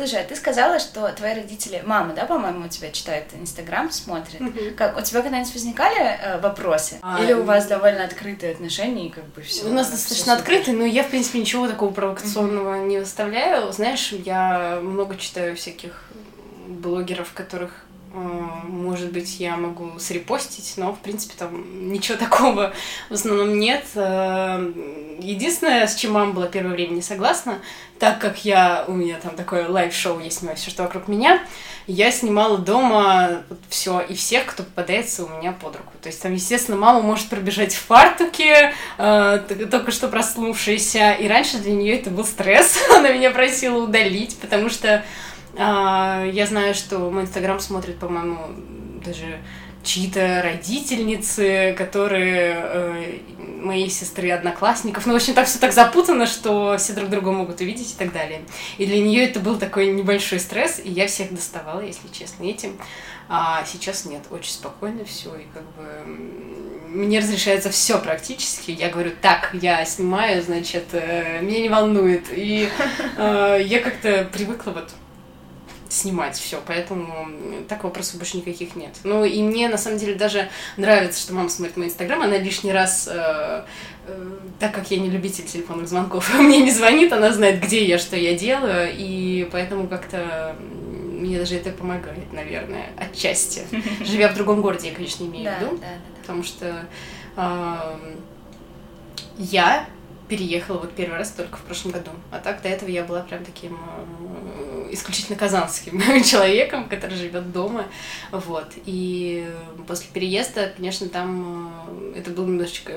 [0.00, 4.40] Слушай, а ты сказала, что твои родители, мама, да, по-моему, у тебя читает Инстаграм, смотрит.
[4.74, 6.96] Как, у тебя когда-нибудь возникали э, вопросы?
[7.02, 9.66] А, Или у вас довольно открытые отношения и как бы все?
[9.66, 13.70] У нас достаточно открытый, но я, в принципе, ничего такого провокационного не выставляю.
[13.74, 16.04] Знаешь, я много читаю всяких
[16.66, 22.72] блогеров, которых, может быть, я могу срепостить, но, в принципе, там ничего такого
[23.08, 23.84] в основном нет.
[23.94, 24.72] Э,
[25.20, 27.58] Единственное, с чем мама была первое время не согласна,
[27.98, 31.42] так как я, у меня там такое live-шоу, я снимаю все, что вокруг меня,
[31.86, 35.92] я снимала дома все и всех, кто попадается у меня под руку.
[36.00, 41.58] То есть там, естественно, мама может пробежать в фартуке, э, только что проснувшаяся, и раньше
[41.58, 42.78] для нее это был стресс.
[42.96, 45.02] Она меня просила удалить, потому что А,
[45.60, 48.38] я знаю, что мой инстаграм смотрит, по-моему,
[49.04, 49.40] даже
[49.82, 55.06] чьи-то родительницы, которые э, моей сестры одноклассников.
[55.06, 58.12] Ну, в общем, так все так запутано, что все друг друга могут увидеть и так
[58.12, 58.42] далее.
[58.78, 62.78] И для нее это был такой небольшой стресс, и я всех доставала, если честно, этим.
[63.28, 66.04] А сейчас нет, очень спокойно все, и как бы
[66.88, 68.72] мне разрешается все практически.
[68.72, 72.26] Я говорю, так, я снимаю, значит, э, меня не волнует.
[72.30, 72.68] И
[73.16, 74.90] э, я как-то привыкла вот
[75.90, 77.28] снимать все, поэтому
[77.68, 78.94] так вопросов больше никаких нет.
[79.02, 82.72] Ну и мне на самом деле даже нравится, что мама смотрит мой инстаграм, она лишний
[82.72, 83.64] раз, э,
[84.06, 87.98] э, так как я не любитель телефонных звонков, мне не звонит, она знает, где я,
[87.98, 93.62] что я делаю, и поэтому как-то мне даже это помогает, наверное, отчасти.
[94.04, 95.80] Живя в другом городе, я, конечно, имею в виду,
[96.22, 96.86] потому что
[97.36, 97.98] э,
[99.38, 99.86] я
[100.28, 102.10] переехала вот первый раз только в прошлом году.
[102.30, 103.76] А так до этого я была прям таким
[104.92, 107.86] исключительно казанским человеком, который живет дома.
[108.30, 108.72] Вот.
[108.86, 109.48] И
[109.86, 111.72] после переезда, конечно, там
[112.14, 112.92] э, это было немножечко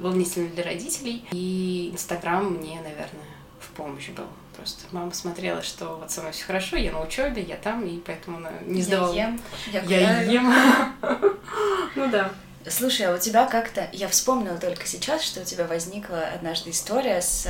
[0.00, 1.24] волнительно для родителей.
[1.32, 3.26] И Инстаграм мне, наверное,
[3.60, 4.26] в помощь был.
[4.56, 7.98] Просто мама смотрела, что вот со мной все хорошо, я на учебе, я там, и
[7.98, 9.14] поэтому она не сдавала.
[9.14, 9.40] Я ем.
[9.72, 10.54] Я, я ем.
[11.94, 12.30] Ну да.
[12.68, 13.88] Слушай, а у тебя как-то...
[13.92, 17.48] Я вспомнила только сейчас, что у тебя возникла однажды история с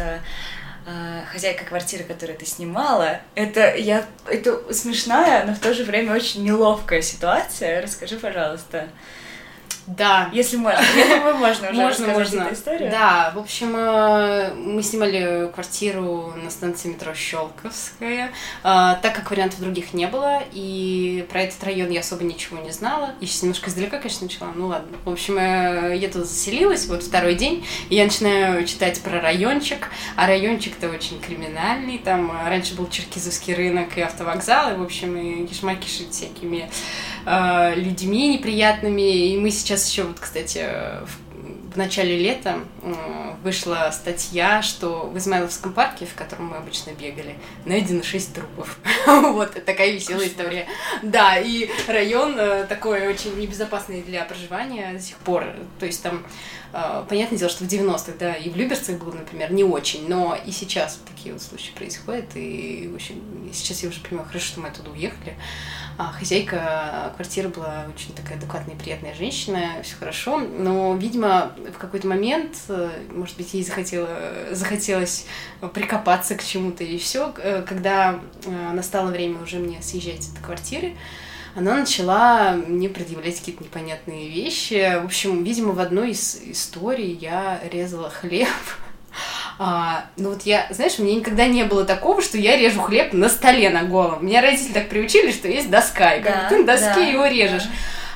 [0.86, 3.20] э, хозяйкой квартиры, которую ты снимала.
[3.34, 7.82] Это, я, это смешная, но в то же время очень неловкая ситуация.
[7.82, 8.88] Расскажи, пожалуйста.
[9.86, 10.30] Да.
[10.32, 10.80] Если можно.
[10.96, 12.40] Я думаю, можно уже можно, можно.
[12.42, 12.90] эту историю.
[12.90, 18.30] Да, в общем, э, мы снимали квартиру на станции метро Щелковская, э,
[18.62, 23.14] так как вариантов других не было, и про этот район я особо ничего не знала.
[23.20, 24.96] Я сейчас немножко издалека, конечно, начала, ну ладно.
[25.04, 29.88] В общем, э, я тут заселилась, вот второй день, и я начинаю читать про райончик,
[30.16, 35.46] а райончик-то очень криминальный, там раньше был Черкизовский рынок и автовокзал, и, в общем, и
[35.46, 36.12] кишма кишит
[37.24, 40.66] всякими людьми неприятными, и мы сейчас еще вот, кстати,
[41.04, 42.58] в, в начале лета
[43.42, 48.78] вышла статья, что в Измайловском парке, в котором мы обычно бегали, найдено шесть трупов.
[49.06, 50.66] вот, такая веселая история.
[51.02, 55.46] Да, и район э, такой очень небезопасный для проживания до сих пор.
[55.80, 56.61] То есть там э,
[57.08, 60.50] Понятное дело, что в 90-х, да, и в Люберцах было, например, не очень, но и
[60.50, 64.68] сейчас вот такие вот случаи происходят, и, общем, сейчас я уже понимаю, хорошо, что мы
[64.68, 65.36] оттуда уехали.
[65.98, 71.78] А хозяйка квартиры была очень такая адекватная и приятная женщина, все хорошо, но, видимо, в
[71.78, 74.08] какой-то момент, э, может быть, ей захотело,
[74.50, 75.26] захотелось
[75.74, 80.96] прикопаться к чему-то и все, э, когда э, настало время уже мне съезжать от квартиры,
[81.54, 85.00] она начала мне предъявлять какие-то непонятные вещи.
[85.02, 88.48] В общем, видимо, в одной из историй я резала хлеб,
[89.58, 93.12] а, ну вот я, знаешь, у меня никогда не было такого, что я режу хлеб
[93.12, 94.24] на столе на голом.
[94.24, 97.26] Меня родители так приучили, что есть доска, и как да, ты на доске да, его
[97.26, 97.64] режешь.
[97.64, 97.70] Да.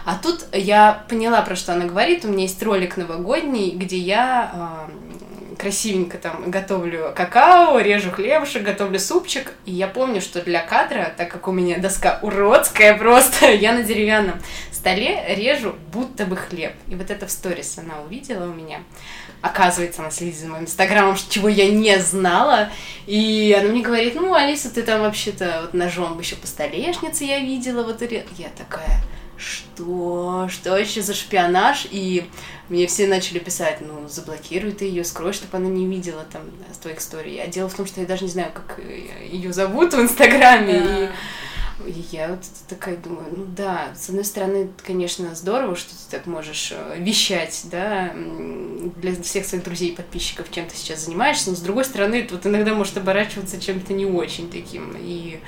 [0.06, 2.24] А тут я поняла, про что она говорит.
[2.24, 5.05] У меня есть ролик новогодний, где я э,
[5.58, 9.52] красивенько там готовлю какао, режу хлебушек, готовлю супчик.
[9.64, 13.82] И я помню, что для кадра, так как у меня доска уродская просто, я на
[13.82, 14.40] деревянном
[14.86, 16.72] столе режу будто бы хлеб.
[16.88, 18.82] И вот это в сторис она увидела у меня.
[19.42, 22.70] Оказывается, она следит за моим инстаграмом, чего я не знала.
[23.06, 27.40] И она мне говорит, ну, Алиса, ты там вообще-то вот ножом еще по столешнице я
[27.40, 27.82] видела.
[27.82, 29.00] Вот и я такая,
[29.36, 30.48] что?
[30.50, 31.86] Что еще за шпионаж?
[31.90, 32.28] И
[32.68, 36.78] мне все начали писать, ну, заблокируй ты ее, скрой, чтобы она не видела там с
[36.78, 37.42] твоих историй.
[37.42, 38.80] А дело в том, что я даже не знаю, как
[39.30, 40.74] ее зовут в Инстаграме.
[40.74, 41.08] Yeah.
[41.08, 41.12] И
[41.84, 46.26] и я вот такая думаю, ну да, с одной стороны, конечно, здорово, что ты так
[46.26, 48.14] можешь э, вещать, да,
[48.96, 52.34] для всех своих друзей и подписчиков, чем ты сейчас занимаешься, но с другой стороны, это
[52.34, 54.96] вот иногда может оборачиваться чем-то не очень таким.
[54.96, 55.38] И,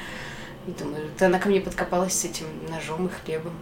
[0.66, 3.54] и думаю, она ко мне подкопалась с этим ножом и хлебом.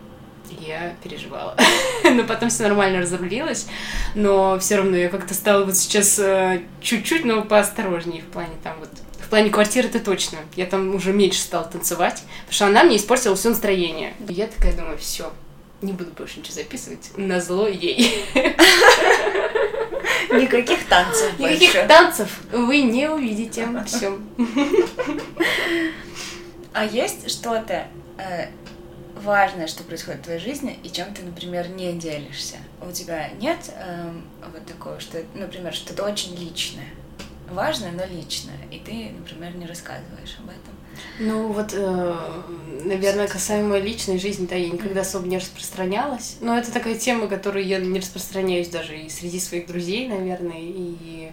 [0.60, 1.56] Я переживала.
[2.04, 3.66] но потом все нормально разрулилось.
[4.14, 8.74] Но все равно я как-то стала вот сейчас э, чуть-чуть, но поосторожнее в плане там
[8.80, 8.90] вот
[9.26, 10.38] в плане квартиры это точно.
[10.54, 14.14] Я там уже меньше стала танцевать, потому что она мне испортила все настроение.
[14.28, 15.32] И я такая думаю, все,
[15.82, 17.10] не буду больше ничего записывать.
[17.16, 18.24] На зло ей.
[20.30, 21.88] Никаких танцев Никаких больше.
[21.88, 23.66] танцев вы не увидите.
[23.86, 24.16] Все.
[26.78, 27.86] А есть что-то
[28.18, 28.48] э,
[29.26, 32.56] важное, что происходит в твоей жизни, и чем ты, например, не делишься?
[32.80, 34.12] У тебя нет э,
[34.52, 36.86] вот такого, что, например, что-то очень личное?
[37.50, 40.74] важное, но личное, и ты, например, не рассказываешь об этом.
[41.18, 42.14] Ну вот, э,
[42.84, 46.36] наверное, касаемо личной жизни, да, я никогда особо не распространялась.
[46.40, 51.30] Но это такая тема, которую я не распространяюсь даже и среди своих друзей, наверное, и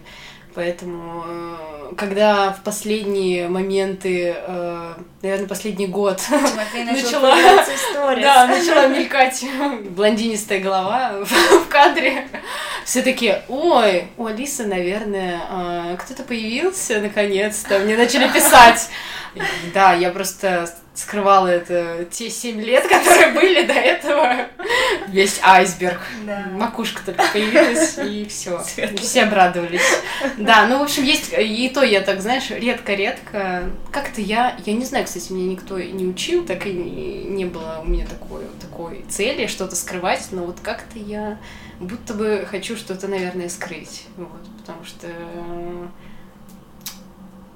[0.53, 6.21] поэтому, э, когда в последние моменты, э, наверное, последний год
[6.75, 7.35] начала,
[8.21, 9.45] да, начала мелькать
[9.89, 12.27] блондинистая голова в кадре,
[12.85, 18.89] все таки ой, у Алисы, наверное, э, кто-то появился наконец-то, мне начали писать.
[19.73, 24.47] Да, я просто скрывала это те семь лет, которые были до этого.
[25.07, 25.99] Весь айсберг.
[26.25, 26.47] Да.
[26.51, 28.63] Макушка только появилась, и все.
[28.97, 29.81] Все обрадовались.
[30.37, 31.33] Да, ну, в общем, есть...
[31.37, 33.71] И то я так, знаешь, редко-редко...
[33.91, 34.55] Как-то я...
[34.65, 38.43] Я не знаю, кстати, меня никто не учил, так и не было у меня такой,
[38.61, 41.39] такой цели что-то скрывать, но вот как-то я
[41.79, 44.05] будто бы хочу что-то, наверное, скрыть.
[44.17, 45.07] Вот, потому что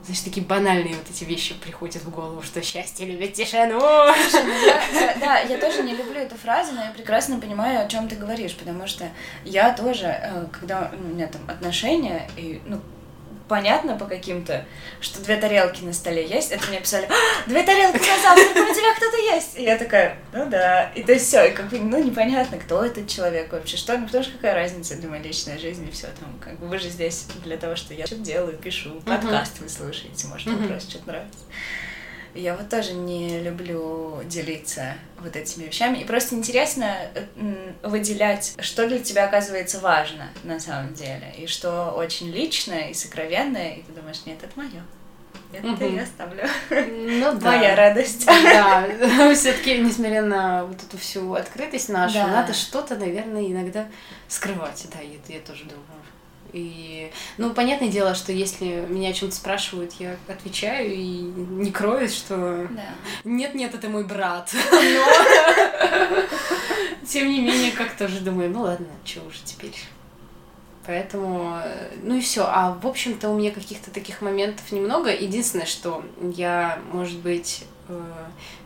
[0.07, 3.79] знаешь, такие банальные вот эти вещи приходят в голову, что счастье любит тишину.
[3.79, 8.07] Ну я, да, я тоже не люблю эту фразу, но я прекрасно понимаю, о чем
[8.07, 9.09] ты говоришь, потому что
[9.43, 12.79] я тоже, э, когда у меня там отношения, и, ну,
[13.47, 14.65] понятно по каким-то,
[14.99, 16.51] что две тарелки на столе есть.
[16.51, 19.57] Это мне писали, а, две тарелки на завтрак, у тебя кто-то есть.
[19.57, 20.91] И я такая, ну да.
[20.95, 24.05] И то есть все, и как бы, ну, непонятно, кто этот человек вообще, что, ну,
[24.05, 27.25] потому что какая разница для моей личной жизни, все там, как бы вы же здесь
[27.43, 31.39] для того, что я что-то делаю, пишу, подкаст вы слушаете, может, вам просто что-то нравится.
[32.33, 35.99] Я вот тоже не люблю делиться вот этими вещами.
[35.99, 36.95] И просто интересно
[37.83, 43.75] выделять, что для тебя оказывается важно на самом деле, и что очень личное и сокровенное,
[43.75, 44.83] и ты думаешь, нет, это мое.
[45.53, 45.95] Это угу.
[45.95, 46.43] я ставлю.
[46.69, 47.51] Ну да.
[47.51, 48.25] Моя радость.
[48.25, 48.85] Да,
[49.33, 52.27] все-таки, несмотря на вот эту всю открытость нашу, да.
[52.27, 53.87] надо что-то, наверное, иногда
[54.27, 54.85] скрывать.
[54.91, 55.83] Да, я, я тоже думаю.
[56.53, 62.15] И, ну, понятное дело, что если меня о чем-то спрашивают, я отвечаю и не кроюсь,
[62.15, 62.83] что да.
[63.23, 64.51] нет, нет, это мой брат.
[64.71, 66.23] Но
[67.07, 69.75] тем не менее, как тоже думаю, ну ладно, что уже теперь.
[70.85, 71.61] Поэтому,
[72.01, 72.45] ну и все.
[72.47, 75.13] А в общем-то у меня каких-то таких моментов немного.
[75.13, 77.76] Единственное, что я, может быть, э,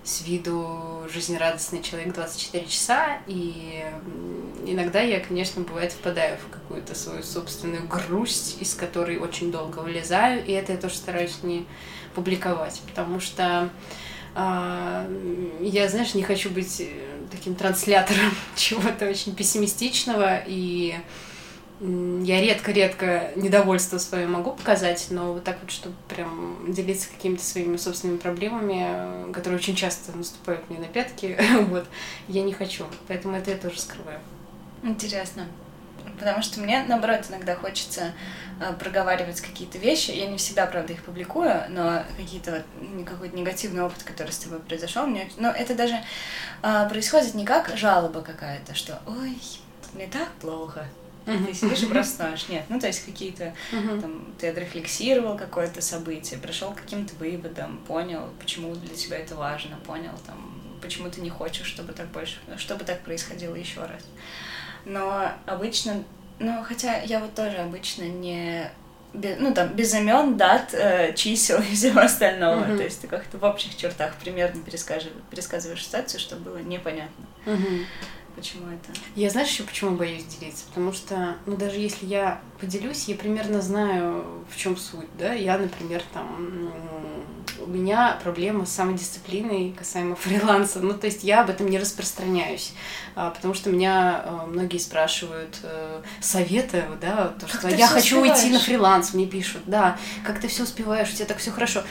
[0.04, 3.86] с виду жизнерадостный человек 24 часа, и
[4.66, 10.46] иногда я, конечно, бывает впадаю в какую-то свою собственную грусть, из которой очень долго вылезаю,
[10.46, 11.66] и это я тоже стараюсь не
[12.16, 13.70] публиковать, потому что
[14.36, 16.82] э, я, знаешь, не хочу быть
[17.32, 20.96] таким транслятором чего-то очень пессимистичного, и
[21.82, 27.76] я редко-редко недовольство свое могу показать, но вот так вот, чтобы прям делиться какими-то своими
[27.78, 31.36] собственными проблемами, которые очень часто наступают мне на пятки,
[31.70, 31.88] вот,
[32.28, 32.86] я не хочу.
[33.08, 34.20] Поэтому это я тоже скрываю.
[34.84, 35.48] Интересно.
[36.20, 38.14] Потому что мне, наоборот, иногда хочется
[38.60, 40.12] э, проговаривать какие-то вещи.
[40.12, 44.60] Я не всегда, правда, их публикую, но какие-то вот, какой-то негативный опыт, который с тобой
[44.60, 45.32] произошел, мне...
[45.38, 45.96] Но это даже
[46.62, 49.36] э, происходит не как жалоба какая-то, что «Ой,
[49.96, 50.86] мне так плохо»,
[51.32, 51.46] Uh-huh.
[51.48, 52.46] Ты сидишь и просто знаешь.
[52.50, 54.02] Нет, ну то есть какие-то uh-huh.
[54.02, 59.78] там ты отрефлексировал какое-то событие, пришел к каким-то выводам, понял, почему для тебя это важно,
[59.86, 64.02] понял там, почему ты не хочешь, чтобы так больше, чтобы так происходило еще раз.
[64.86, 66.04] Но обычно,
[66.40, 68.70] ну хотя я вот тоже обычно не
[69.14, 72.64] без, ну там без имен, дат, э, чисел и всего остального.
[72.64, 72.78] Uh-huh.
[72.78, 77.26] То есть ты как-то в общих чертах примерно пересказываешь, пересказываешь ситуацию, чтобы было непонятно.
[77.46, 77.86] Uh-huh.
[78.42, 79.00] Почему это?
[79.16, 80.66] Я знаешь еще почему боюсь делиться?
[80.70, 85.32] Потому что, ну, даже если я поделюсь, я примерно знаю, в чем суть, да.
[85.34, 86.74] Я, например, там,
[87.60, 90.80] у меня проблема с самодисциплиной касаемо фриланса.
[90.80, 92.74] Ну, то есть я об этом не распространяюсь,
[93.14, 98.44] а, потому что меня а, многие спрашивают э, советы, да, то, что я хочу успеваешь?
[98.44, 101.84] уйти на фриланс, мне пишут, да, как ты все успеваешь, у тебя так все хорошо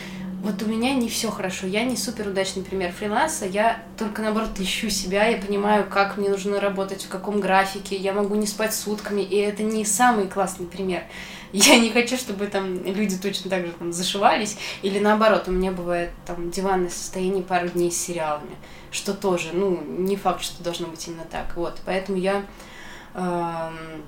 [0.42, 1.66] вот у меня не все хорошо.
[1.66, 3.44] Я не супер удачный пример фриланса.
[3.44, 7.94] Я только наоборот ищу себя, я понимаю, как мне нужно работать, в каком графике.
[7.96, 11.02] Я могу не спать сутками, и это не самый классный пример.
[11.52, 14.56] Я не хочу, чтобы там люди точно так же там зашивались.
[14.82, 18.56] Или наоборот, у меня бывает там диванное состояние пару дней с сериалами.
[18.92, 21.54] Что тоже, ну, не факт, что должно быть именно так.
[21.56, 22.44] Вот, поэтому я
[23.14, 24.04] эм,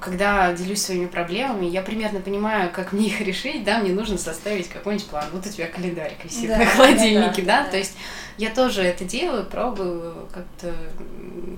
[0.00, 4.68] когда делюсь своими проблемами, я примерно понимаю, как мне их решить, да, мне нужно составить
[4.68, 5.24] какой-нибудь план.
[5.32, 7.96] Вот у тебя календарик висит да, на холодильнике, да, да, да, то есть
[8.38, 10.72] я тоже это делаю, пробую как-то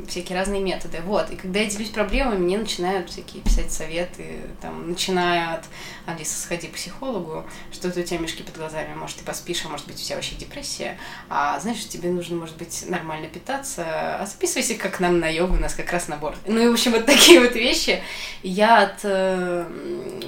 [0.09, 1.01] всякие разные методы.
[1.05, 1.31] Вот.
[1.31, 5.65] И когда я делюсь проблемами, мне начинают всякие писать советы, там, начиная от
[6.07, 9.87] Алиса, сходи к психологу, что-то у тебя мешки под глазами, может, ты поспишь, а может
[9.87, 10.99] быть, у тебя вообще депрессия.
[11.29, 13.85] А знаешь, тебе нужно, может быть, нормально питаться,
[14.19, 16.35] а записывайся как нам на йогу, у нас как раз набор.
[16.47, 18.03] Ну и, в общем, вот такие вот вещи.
[18.43, 19.67] Я от э,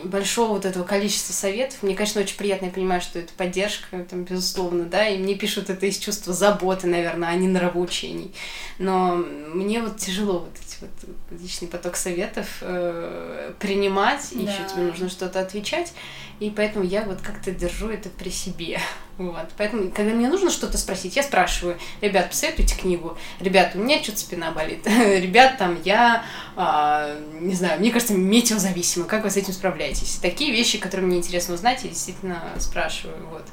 [0.05, 4.25] большого вот этого количества советов, мне, конечно, очень приятно, я понимаю, что это поддержка, там,
[4.25, 8.35] безусловно, да, и мне пишут это из чувства заботы, наверное, а не нравоучений.
[8.79, 14.41] Но мне вот тяжело вот эти вот личный поток советов э, принимать, да.
[14.41, 15.93] еще тебе нужно что-то отвечать,
[16.41, 18.81] и поэтому я вот как-то держу это при себе.
[19.19, 19.47] Вот.
[19.57, 24.19] Поэтому, когда мне нужно что-то спросить, я спрашиваю, ребят, посоветуйте книгу, ребят, у меня что-то
[24.19, 26.25] спина болит, ребят, там, я,
[26.57, 30.19] а, не знаю, мне кажется, метеозависима, как вы с этим справляетесь?
[30.21, 33.45] Такие вещи, которые мне интересно узнать, я действительно спрашиваю, вот.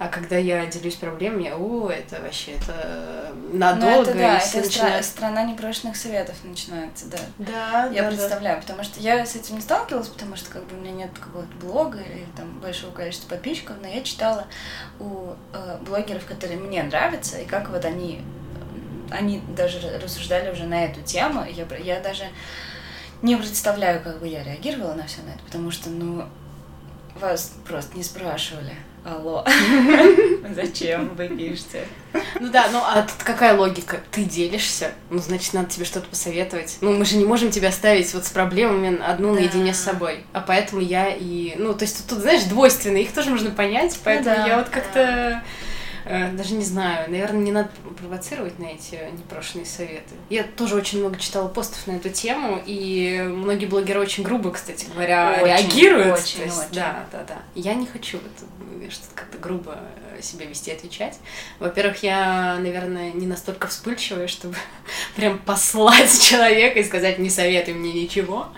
[0.00, 3.96] А когда я делюсь проблемами, о, это вообще, это надолго.
[3.96, 5.04] Ну, это да, это начинают...
[5.04, 7.18] страна непрошенных советов начинается, да.
[7.36, 8.62] Да, Я да, представляю, да.
[8.62, 11.54] потому что я с этим не сталкивалась, потому что как бы у меня нет какого-то
[11.60, 14.46] блога или там большого количества подписчиков, но я читала
[15.00, 18.22] у э, блогеров, которые мне нравятся, и как вот они,
[19.10, 22.24] они даже рассуждали уже на эту тему, я, я даже
[23.20, 26.24] не представляю, как бы я реагировала на все на это, потому что, ну,
[27.16, 28.72] вас просто не спрашивали.
[29.02, 29.46] Алло,
[30.54, 31.86] зачем вы пишете?
[32.38, 34.00] Ну да, ну а тут какая логика?
[34.10, 36.76] Ты делишься, ну значит надо тебе что-то посоветовать.
[36.82, 39.40] Ну мы же не можем тебя оставить вот с проблемами одну да.
[39.40, 40.24] наедине с собой.
[40.34, 41.54] А поэтому я и...
[41.56, 44.68] Ну то есть тут, знаешь, двойственно, их тоже можно понять, поэтому ну, да, я вот
[44.68, 44.92] как-то...
[44.94, 45.42] Да
[46.04, 50.14] даже не знаю, наверное, не надо провоцировать на эти непрошенные советы.
[50.28, 54.86] Я тоже очень много читала постов на эту тему, и многие блогеры очень грубо, кстати
[54.92, 56.18] говоря, очень, реагируют.
[56.18, 56.74] Очень, есть, очень.
[56.74, 57.38] Да, да, да.
[57.54, 59.78] Я не хочу это что-то как-то грубо
[60.20, 61.18] себя вести, отвечать.
[61.58, 64.56] Во-первых, я, наверное, не настолько вспыльчивая, чтобы
[65.16, 68.48] прям послать человека и сказать, не советуй мне ничего.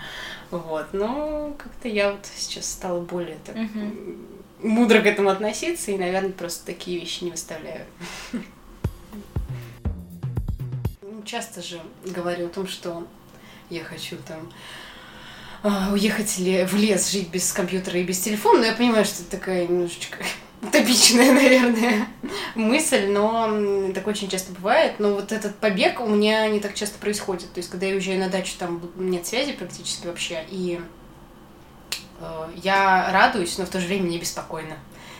[0.51, 4.17] Вот, но как-то я вот сейчас стала более так uh-huh
[4.63, 7.85] мудро к этому относиться и, наверное, просто такие вещи не выставляю.
[11.01, 13.07] Ну, часто же говорю о том, что
[13.69, 14.51] я хочу там
[15.63, 19.21] а, уехать ли в лес, жить без компьютера и без телефона, но я понимаю, что
[19.21, 20.17] это такая немножечко
[20.61, 22.07] утопичная, наверное,
[22.55, 24.99] мысль, но так очень часто бывает.
[24.99, 27.53] Но вот этот побег у меня не так часто происходит.
[27.53, 30.81] То есть, когда я уезжаю на дачу, там нет связи практически вообще, и
[32.55, 34.75] я радуюсь, но в то же время не беспокойно.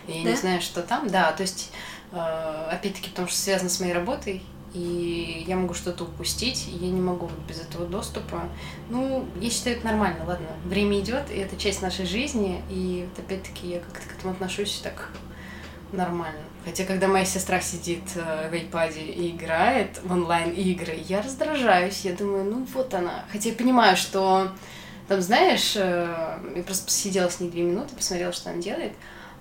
[0.07, 0.31] Я да?
[0.31, 1.09] не знаю, что там.
[1.09, 1.71] Да, то есть,
[2.11, 4.43] э, опять-таки, потому что связано с моей работой,
[4.73, 8.49] и я могу что-то упустить, и я не могу вот без этого доступа.
[8.89, 10.47] Ну, я считаю, это нормально, ладно.
[10.65, 14.81] Время идет, и это часть нашей жизни, и вот опять-таки я как-то к этому отношусь
[14.83, 15.11] так
[15.91, 16.41] нормально.
[16.65, 22.13] Хотя, когда моя сестра сидит э, в iPad и играет в онлайн-игры, я раздражаюсь, я
[22.13, 23.25] думаю, ну вот она.
[23.31, 24.51] Хотя я понимаю, что
[25.07, 28.93] там, знаешь, э, я просто посидела с ней две минуты, посмотрела, что она делает.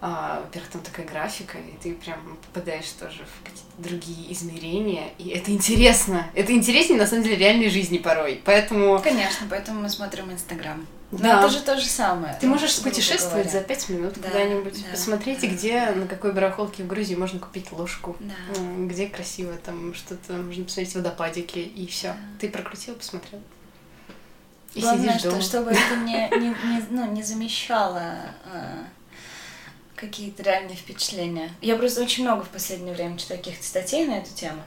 [0.05, 5.29] А, во-первых, там такая графика, и ты прям попадаешь тоже в какие-то другие измерения, и
[5.29, 6.27] это интересно.
[6.35, 8.43] Это интереснее, на самом деле, реальной жизни порой.
[8.45, 8.99] Поэтому...
[8.99, 10.85] Конечно, поэтому мы смотрим Инстаграм.
[11.13, 11.35] Да.
[11.35, 12.37] Но это же то же самое.
[12.41, 14.83] Ты можешь путешествовать за пять минут да, куда-нибудь.
[14.83, 15.55] Да, Посмотрите, да.
[15.55, 18.17] где, на какой барахолке в Грузии можно купить ложку.
[18.19, 18.35] Да.
[18.87, 22.09] Где красиво там что-то, можно посмотреть водопадики, и все.
[22.09, 22.17] Да.
[22.41, 23.41] Ты прокрутил, посмотрел.
[24.75, 25.43] И Главное, что, дома.
[25.43, 28.17] чтобы это не, не, не, ну, не замещало
[28.47, 28.85] э,
[29.97, 31.51] какие-то реальные впечатления.
[31.61, 34.63] Я просто очень много в последнее время читаю каких-то статей на эту тему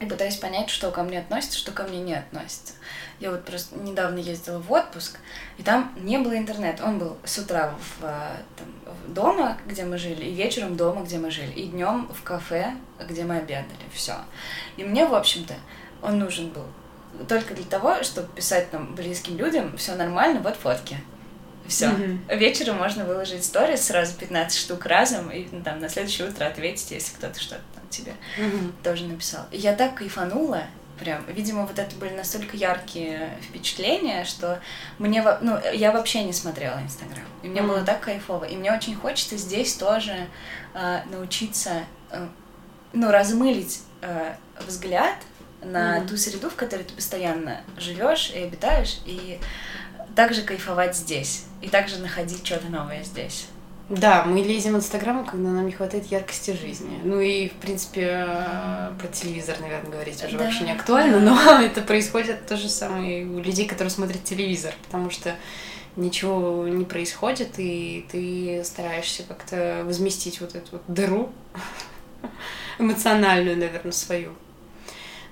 [0.00, 2.74] и пытаюсь понять, что ко мне относится, что ко мне не относится.
[3.20, 5.18] Я вот просто недавно ездила в отпуск,
[5.58, 6.84] и там не было интернета.
[6.84, 11.30] Он был с утра в, там, дома, где мы жили, и вечером дома, где мы
[11.30, 12.76] жили, и днем в кафе,
[13.08, 13.66] где мы обедали.
[13.92, 14.14] Все.
[14.76, 15.54] И мне, в общем-то,
[16.00, 16.66] он нужен был
[17.28, 20.98] только для того, чтобы писать там близким людям, все нормально, вот фотки.
[21.66, 21.86] Все.
[21.86, 22.36] Mm-hmm.
[22.38, 26.90] Вечером можно выложить сторис сразу 15 штук разом, и ну, там на следующее утро ответить,
[26.90, 28.72] если кто-то что-то там тебе mm-hmm.
[28.82, 29.44] тоже написал.
[29.52, 30.62] Я так кайфанула,
[30.98, 34.60] прям, видимо, вот это были настолько яркие впечатления, что
[34.98, 37.66] мне, ну, я вообще не смотрела Инстаграм, и мне mm-hmm.
[37.66, 40.26] было так кайфово, и мне очень хочется здесь тоже
[40.72, 42.26] э, научиться, э,
[42.94, 44.34] ну, размылить э,
[44.66, 45.16] взгляд
[45.62, 46.08] на mm-hmm.
[46.08, 49.38] ту среду, в которой ты постоянно живешь и обитаешь, и
[50.14, 53.46] также кайфовать здесь, и также находить что-то новое здесь.
[53.88, 57.00] Да, мы лезем в Инстаграм, когда нам не хватает яркости жизни.
[57.04, 58.28] Ну и, в принципе,
[58.98, 63.24] про телевизор, наверное, говорить уже да, вообще не актуально, но это происходит то же самое
[63.24, 65.34] у людей, которые смотрят телевизор, потому что
[65.96, 71.32] ничего не происходит, и ты стараешься как-то возместить вот эту вот дыру
[72.78, 74.32] эмоциональную, наверное, свою.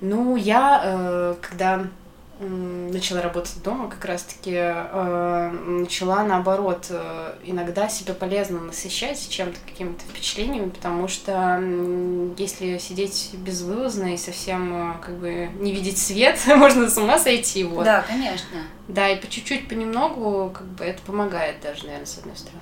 [0.01, 1.87] Ну, я, э, когда
[2.39, 10.03] начала работать дома, как раз-таки э, начала наоборот э, иногда себя полезно насыщать чем-то, какими-то
[10.05, 16.39] впечатлениями, потому что э, если сидеть безвылазно и совсем э, как бы не видеть свет,
[16.47, 17.65] можно с ума сойти.
[17.65, 17.85] Вот.
[17.85, 18.59] Да, конечно.
[18.89, 22.61] Да, и по чуть-чуть, понемногу, как бы это помогает даже, наверное, с одной стороны.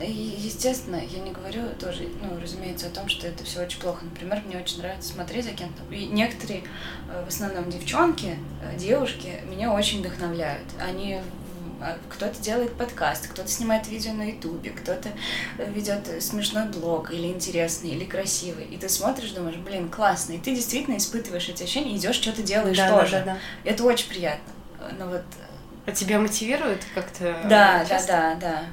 [0.00, 4.04] Естественно, я не говорю тоже, ну, разумеется, о том, что это все очень плохо.
[4.04, 5.94] Например, мне очень нравится смотреть за кем-то.
[5.94, 6.64] И некоторые,
[7.08, 10.66] э, в основном девчонки, э, девушки, меня очень вдохновляют.
[10.80, 11.20] Они
[11.80, 15.10] а, кто-то делает подкаст, кто-то снимает видео на ютубе, кто-то
[15.58, 18.64] э, ведет смешной блог, или интересный, или красивый.
[18.64, 20.32] И ты смотришь, думаешь, блин, классно.
[20.32, 23.12] И ты действительно испытываешь эти ощущения, идешь, что-то делаешь да, тоже.
[23.12, 23.70] Да, да, да.
[23.70, 24.52] Это очень приятно.
[24.98, 25.24] Но вот...
[25.86, 27.36] А тебя мотивирует как-то?
[27.48, 28.64] Да, да, да, да.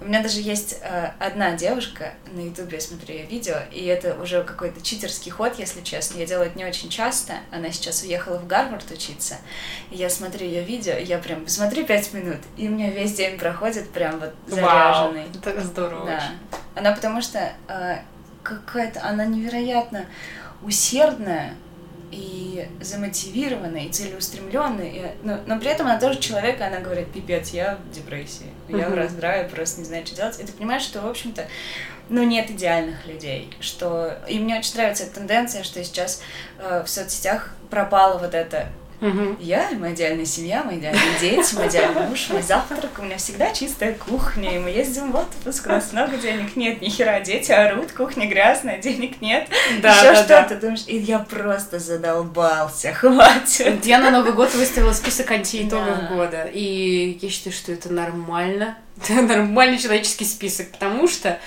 [0.00, 4.14] У меня даже есть э, одна девушка на ютубе, я смотрю ее видео, и это
[4.20, 6.18] уже какой-то читерский ход, если честно.
[6.18, 7.34] Я делаю это не очень часто.
[7.50, 9.36] Она сейчас уехала в Гарвард учиться,
[9.90, 13.38] и я смотрю ее видео, я прям посмотрю пять минут, и у меня весь день
[13.38, 15.24] проходит прям вот заряженный.
[15.24, 16.06] Вау, это здорово.
[16.06, 16.22] Да.
[16.76, 17.98] Она потому что э,
[18.44, 20.06] какая-то, она невероятно
[20.62, 21.54] усердная,
[22.10, 27.12] и замотивированная, и целеустремленная, и, но, но при этом она тоже человек, и она говорит,
[27.12, 30.40] пипец, я в депрессии, я в раздрае, просто не знаю, что делать.
[30.40, 31.46] И ты понимаешь, что, в общем-то,
[32.08, 34.18] ну, нет идеальных людей, что...
[34.28, 36.22] И мне очень нравится эта тенденция, что сейчас
[36.58, 38.68] э, в соцсетях пропала вот эта
[39.00, 39.36] Угу.
[39.40, 42.90] Я, моя идеальная семья, мои идеальные дети, мой идеальный муж, мой завтрак.
[42.98, 46.80] У меня всегда чистая кухня, и мы ездим в отпуск, у нас много денег нет,
[46.80, 49.48] ни хера, дети орут, кухня грязная, денег нет,
[49.80, 50.54] да, еще да, что-то.
[50.54, 50.60] Да.
[50.60, 53.84] Думаешь, и я просто задолбался, хватит.
[53.84, 56.06] Я на Новый год выставила список антиитогов да.
[56.08, 58.78] года, и я считаю, что это нормально.
[59.08, 61.38] Это нормальный человеческий список, потому что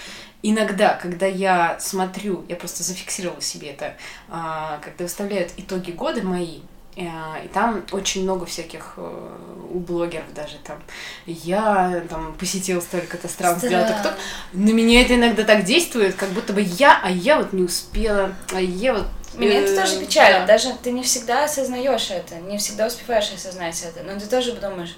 [0.42, 3.96] иногда, когда я смотрю, я просто зафиксировала себе это,
[4.30, 6.60] а, когда выставляют итоги года мои,
[7.02, 9.38] и там очень много всяких э,
[9.72, 10.82] у блогеров даже там.
[11.26, 14.18] Я там посетил столько-то стран, сделал так
[14.54, 18.34] На меня это иногда так действует, как будто бы я, а я вот не успела,
[18.52, 20.40] а я вот меня это тоже э, печально.
[20.42, 20.54] Да.
[20.54, 24.04] Даже ты не всегда осознаешь это, не всегда успеваешь осознать это.
[24.04, 24.98] Но ты тоже думаешь,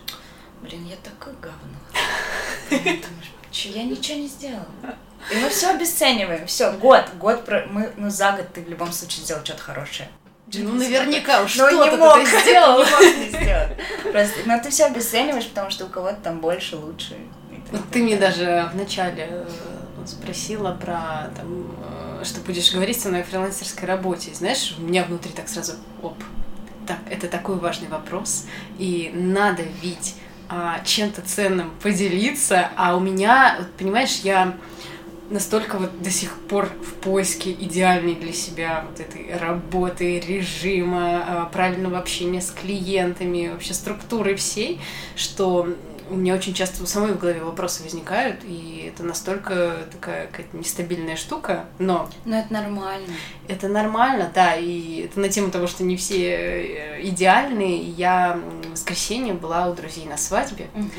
[0.62, 2.99] блин, я такой говно.
[3.51, 4.66] Че, я ничего не сделала.
[5.32, 6.47] И мы все обесцениваем.
[6.47, 7.66] Все, год, год про...
[7.68, 10.10] мы, ну за год ты в любом случае сделал что-то хорошее.
[10.56, 12.84] Ну, наверняка уж что-то ты сделал.
[14.12, 17.18] Просто, но ты все обесцениваешь, потому что у кого-то там больше, лучше.
[17.72, 19.47] Вот ты мне даже вначале э,
[20.06, 21.76] спросила про там,
[22.22, 24.32] э, что будешь говорить со мной о фрилансерской работе.
[24.34, 26.18] Знаешь, у меня внутри так сразу, оп,
[26.88, 28.45] так, это такой важный вопрос,
[28.78, 30.16] и надо ведь
[30.49, 34.56] а, чем-то ценным поделиться, а у меня, вот, понимаешь, я
[35.34, 41.46] настолько вот до сих пор в поиске идеальной для себя вот этой работы, режима, а,
[41.52, 44.80] правильного общения с клиентами, вообще структуры всей,
[45.16, 45.68] что
[46.10, 50.58] у меня очень часто у самой в голове вопросы возникают, и это настолько такая какая-то
[50.58, 52.10] нестабильная штука, но...
[52.26, 53.08] Но это нормально.
[53.47, 57.82] Это нормально, да, и это на тему того, что не все э, идеальные.
[57.82, 60.89] Я в воскресенье была у друзей на свадьбе, угу.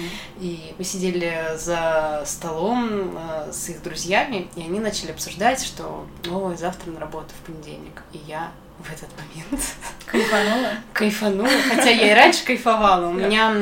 [0.40, 6.56] и мы сидели за столом э, с их друзьями, и они начали обсуждать, что, ой,
[6.56, 8.52] завтра на работу в понедельник, и я
[8.84, 9.64] в этот момент.
[10.06, 10.70] Кайфанула?
[10.92, 13.08] Кайфанула, хотя я и раньше кайфовала.
[13.08, 13.54] У меня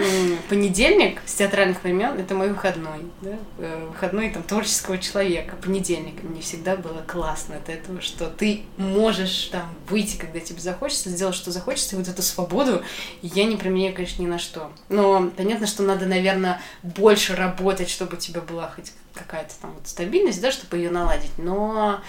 [0.48, 3.38] понедельник с театральных времен это мой выходной, да?
[3.58, 5.56] Э, выходной там творческого человека.
[5.56, 11.08] Понедельник мне всегда было классно от этого, что ты можешь там выйти, когда тебе захочется,
[11.08, 12.82] сделать, что захочется, и вот эту свободу
[13.22, 14.72] я не применяю, конечно, ни на что.
[14.88, 19.86] Но понятно, что надо, наверное, больше работать, чтобы у тебя была хоть какая-то там вот
[19.86, 21.32] стабильность, да, чтобы ее наладить.
[21.38, 22.00] Но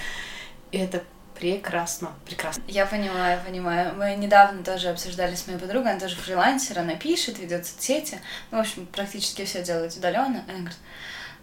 [0.72, 1.04] это
[1.36, 2.64] Прекрасно, прекрасно.
[2.68, 3.94] Я понимаю, понимаю.
[3.96, 8.20] Мы недавно тоже обсуждали с моей подругой, она тоже фрилансер, она пишет, ведет соцсети.
[8.52, 10.44] Ну, в общем, практически все делает удаленно.
[10.48, 10.78] Она говорит,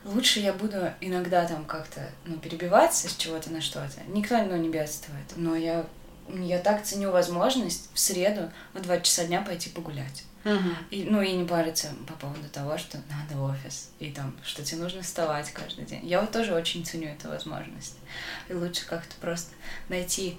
[0.05, 4.01] лучше я буду иногда там как-то ну, перебиваться с чего-то на что-то.
[4.09, 5.26] Никто ну, не бедствует.
[5.36, 5.84] Но я,
[6.28, 10.24] я так ценю возможность в среду в два часа дня пойти погулять.
[10.45, 10.70] Угу.
[10.91, 14.80] И, ну и не париться по поводу того, что надо офис, и там, что тебе
[14.80, 16.07] нужно вставать каждый день.
[16.07, 17.97] Я вот тоже очень ценю эту возможность.
[18.49, 19.55] И лучше как-то просто
[19.88, 20.38] найти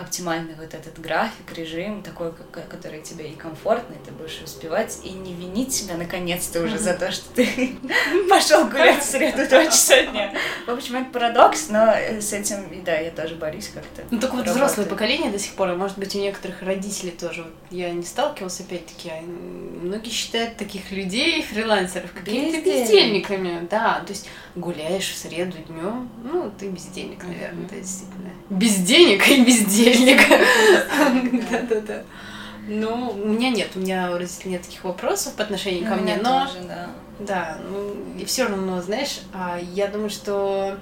[0.00, 2.32] оптимальный вот этот график, режим, такой,
[2.68, 7.12] который тебе и комфортный, ты будешь успевать, и не винить себя наконец-то уже за то,
[7.12, 7.76] что ты
[8.30, 10.34] пошел гулять в среду два часа дня.
[10.66, 14.02] В общем, это парадокс, но с этим, да, я тоже борюсь как-то.
[14.10, 17.46] Ну, только вот взрослое поколение до сих пор, а может быть, у некоторых родителей тоже.
[17.70, 23.66] Я не сталкивалась, опять-таки, а многие считают таких людей, фрилансеров, какими-то бездельниками.
[23.70, 28.30] Да, то есть гуляешь в среду днем, ну, ты бездельник, наверное, да, действительно.
[28.50, 29.89] Без денег и без денег.
[31.50, 32.02] Да-да-да.
[32.68, 36.02] Ну, у меня нет, у меня у родителей нет таких вопросов по отношению ко У
[36.02, 36.90] мне, но тоже, да.
[37.18, 40.76] да, ну и все равно, знаешь, а, я думаю, что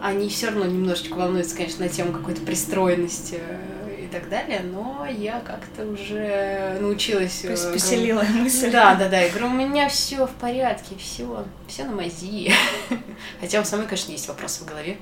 [0.00, 5.04] они все равно немножечко волнуются, конечно, на тему какой-то пристроенности э, и так далее, но
[5.06, 7.44] я как-то уже научилась.
[7.44, 8.70] э, говорю- Поселила мысль.
[8.70, 9.20] Да, да, да.
[9.20, 12.50] Я говорю, у меня все в порядке, все, все на мази.
[13.40, 14.96] Хотя у самой, конечно, есть вопросы в голове.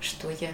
[0.00, 0.48] Что я?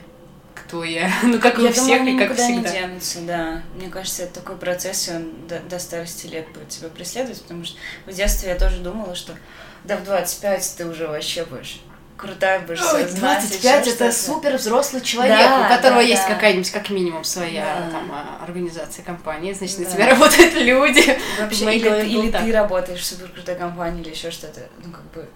[0.57, 1.11] Кто я?
[1.23, 2.71] Ну, как Я у всех, думаю, и как никуда всегда.
[2.71, 3.63] не денутся, да.
[3.75, 7.65] Мне кажется, это такой процесс, и он до, до старости лет будет тебя преследовать, потому
[7.65, 9.35] что в детстве я тоже думала, что
[9.85, 11.81] да в 25 ты уже вообще будешь
[12.17, 16.09] крутая будешь Ой, всё знать, 25 ещё это супер взрослый человек, Да, у которого да,
[16.09, 16.33] есть да.
[16.35, 17.91] какая-нибудь, как минимум, своя Да.
[17.91, 19.91] там а, организация, компания, значит, на Да.
[19.91, 21.19] тебя работают люди.
[21.39, 24.61] Вообще, или, голове или ты работаешь в супер крутой компании, или еще что-то.
[24.83, 25.29] Ну, как бы.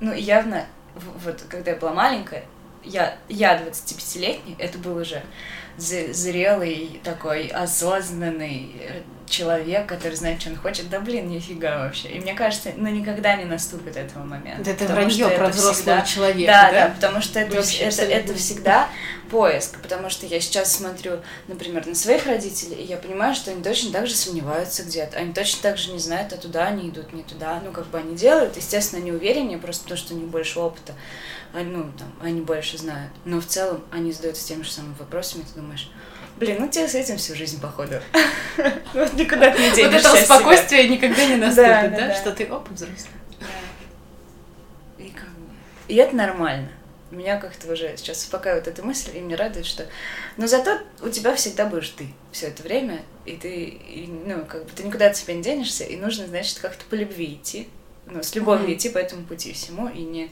[0.00, 2.44] Ну, явно, вот когда я была маленькая,
[2.84, 5.22] я, я 25-летний, это был уже
[5.78, 10.90] зрелый, такой осознанный э, человек, который знает, что он хочет.
[10.90, 12.08] Да блин, нифига вообще.
[12.08, 14.70] И мне кажется, ну никогда не наступит этого момента.
[14.70, 16.88] Это потому вранье про это взрослого всегда- человека, да, да?
[16.88, 18.14] да, потому что это, Вообще это, абсолютно.
[18.14, 18.88] это всегда
[19.30, 23.62] поиск, потому что я сейчас смотрю, например, на своих родителей, и я понимаю, что они
[23.62, 27.12] точно так же сомневаются где-то, они точно так же не знают, а туда они идут,
[27.12, 30.28] не туда, ну, как бы они делают, естественно, они увереннее, просто потому что у них
[30.28, 30.94] больше опыта,
[31.54, 35.60] ну, там, они больше знают, но в целом они задаются теми же самыми вопросами, ты
[35.60, 35.90] думаешь,
[36.38, 38.00] блин, ну тебе с этим всю жизнь, походу.
[38.94, 40.36] Вот никуда не Вот денешься этого от себя.
[40.36, 42.14] спокойствия никогда не наступит, да.
[42.14, 42.96] Что ты, оп, взрослый.
[44.98, 45.52] И, как бы...
[45.88, 46.68] и это нормально.
[47.10, 49.86] Меня как-то уже сейчас успокаивает эта мысль, и мне радует, что...
[50.36, 54.64] Но зато у тебя всегда будешь ты все это время, и ты, и, ну, как
[54.64, 57.68] бы ты никуда от себя не денешься, и нужно, значит, как-то по любви идти,
[58.04, 58.74] ну, с любовью Мгм.
[58.74, 60.30] идти по этому пути всему, и не,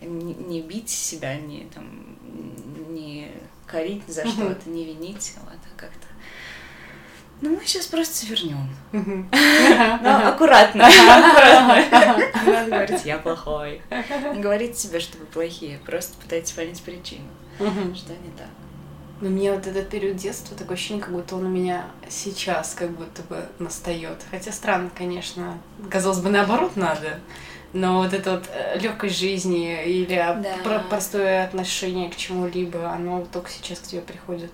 [0.00, 2.16] не, не бить себя, не, там,
[2.90, 3.30] не
[3.66, 6.06] корить за что-то, не винить, вот, а как-то...
[7.40, 8.68] Ну, мы сейчас просто вернем.
[8.92, 10.86] Но аккуратно.
[10.86, 12.16] аккуратно.
[12.44, 13.80] Не надо говорить, я плохой.
[14.34, 15.78] Не говорите себе, что вы плохие.
[15.86, 17.28] Просто пытайтесь понять причину,
[17.94, 18.48] что не так.
[19.20, 22.90] Но мне вот этот период детства такое ощущение, как будто он у меня сейчас как
[22.90, 24.24] будто бы настает.
[24.30, 25.58] Хотя странно, конечно.
[25.90, 27.20] Казалось бы, наоборот надо.
[27.72, 28.48] Но вот это вот
[28.80, 30.42] легкость жизни или Да.
[30.64, 34.52] про- простое отношение к чему-либо, оно только сейчас к тебе приходит.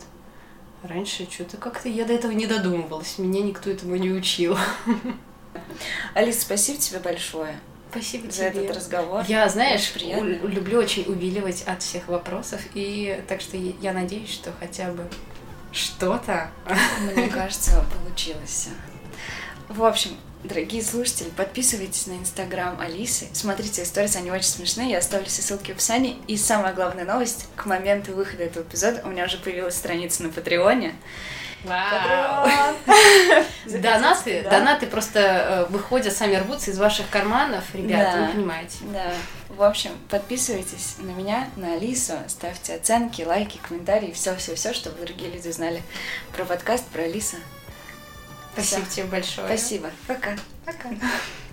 [0.83, 3.17] Раньше что-то как-то я до этого не додумывалась.
[3.19, 4.59] Меня никто этому не учил.
[6.15, 7.59] Алис, спасибо тебе большое
[7.91, 8.65] Спасибо за тебе.
[8.65, 9.25] этот разговор.
[9.29, 14.91] Я, знаешь, люблю очень увиливать от всех вопросов, и так что я надеюсь, что хотя
[14.91, 15.09] бы
[15.71, 16.51] что-то
[17.15, 18.69] Мне кажется, получилось.
[19.69, 20.11] В общем,
[20.45, 25.73] дорогие слушатели, подписывайтесь на инстаграм Алисы, смотрите сторис, они очень смешные, я оставлю все ссылки
[25.73, 26.19] в описании.
[26.29, 30.29] И самая главная новость, к моменту выхода этого эпизода у меня уже появилась страница на
[30.29, 30.95] Патреоне.
[31.65, 32.77] Патреон!
[33.81, 34.51] Донаты, да?
[34.51, 38.27] донаты просто э, выходят, сами рвутся из ваших карманов, ребята, Да.
[38.27, 38.77] вы понимаете.
[38.93, 39.13] Да.
[39.49, 45.49] В общем, подписывайтесь на меня, на Алису, ставьте оценки, лайки, комментарии, все-все-все, чтобы другие люди
[45.49, 45.83] знали
[46.37, 47.37] про подкаст, про Алису.
[48.55, 49.47] Спасибо тебе большое.
[49.47, 49.91] Спасибо.
[50.07, 50.37] Пока.
[50.65, 50.91] Пока.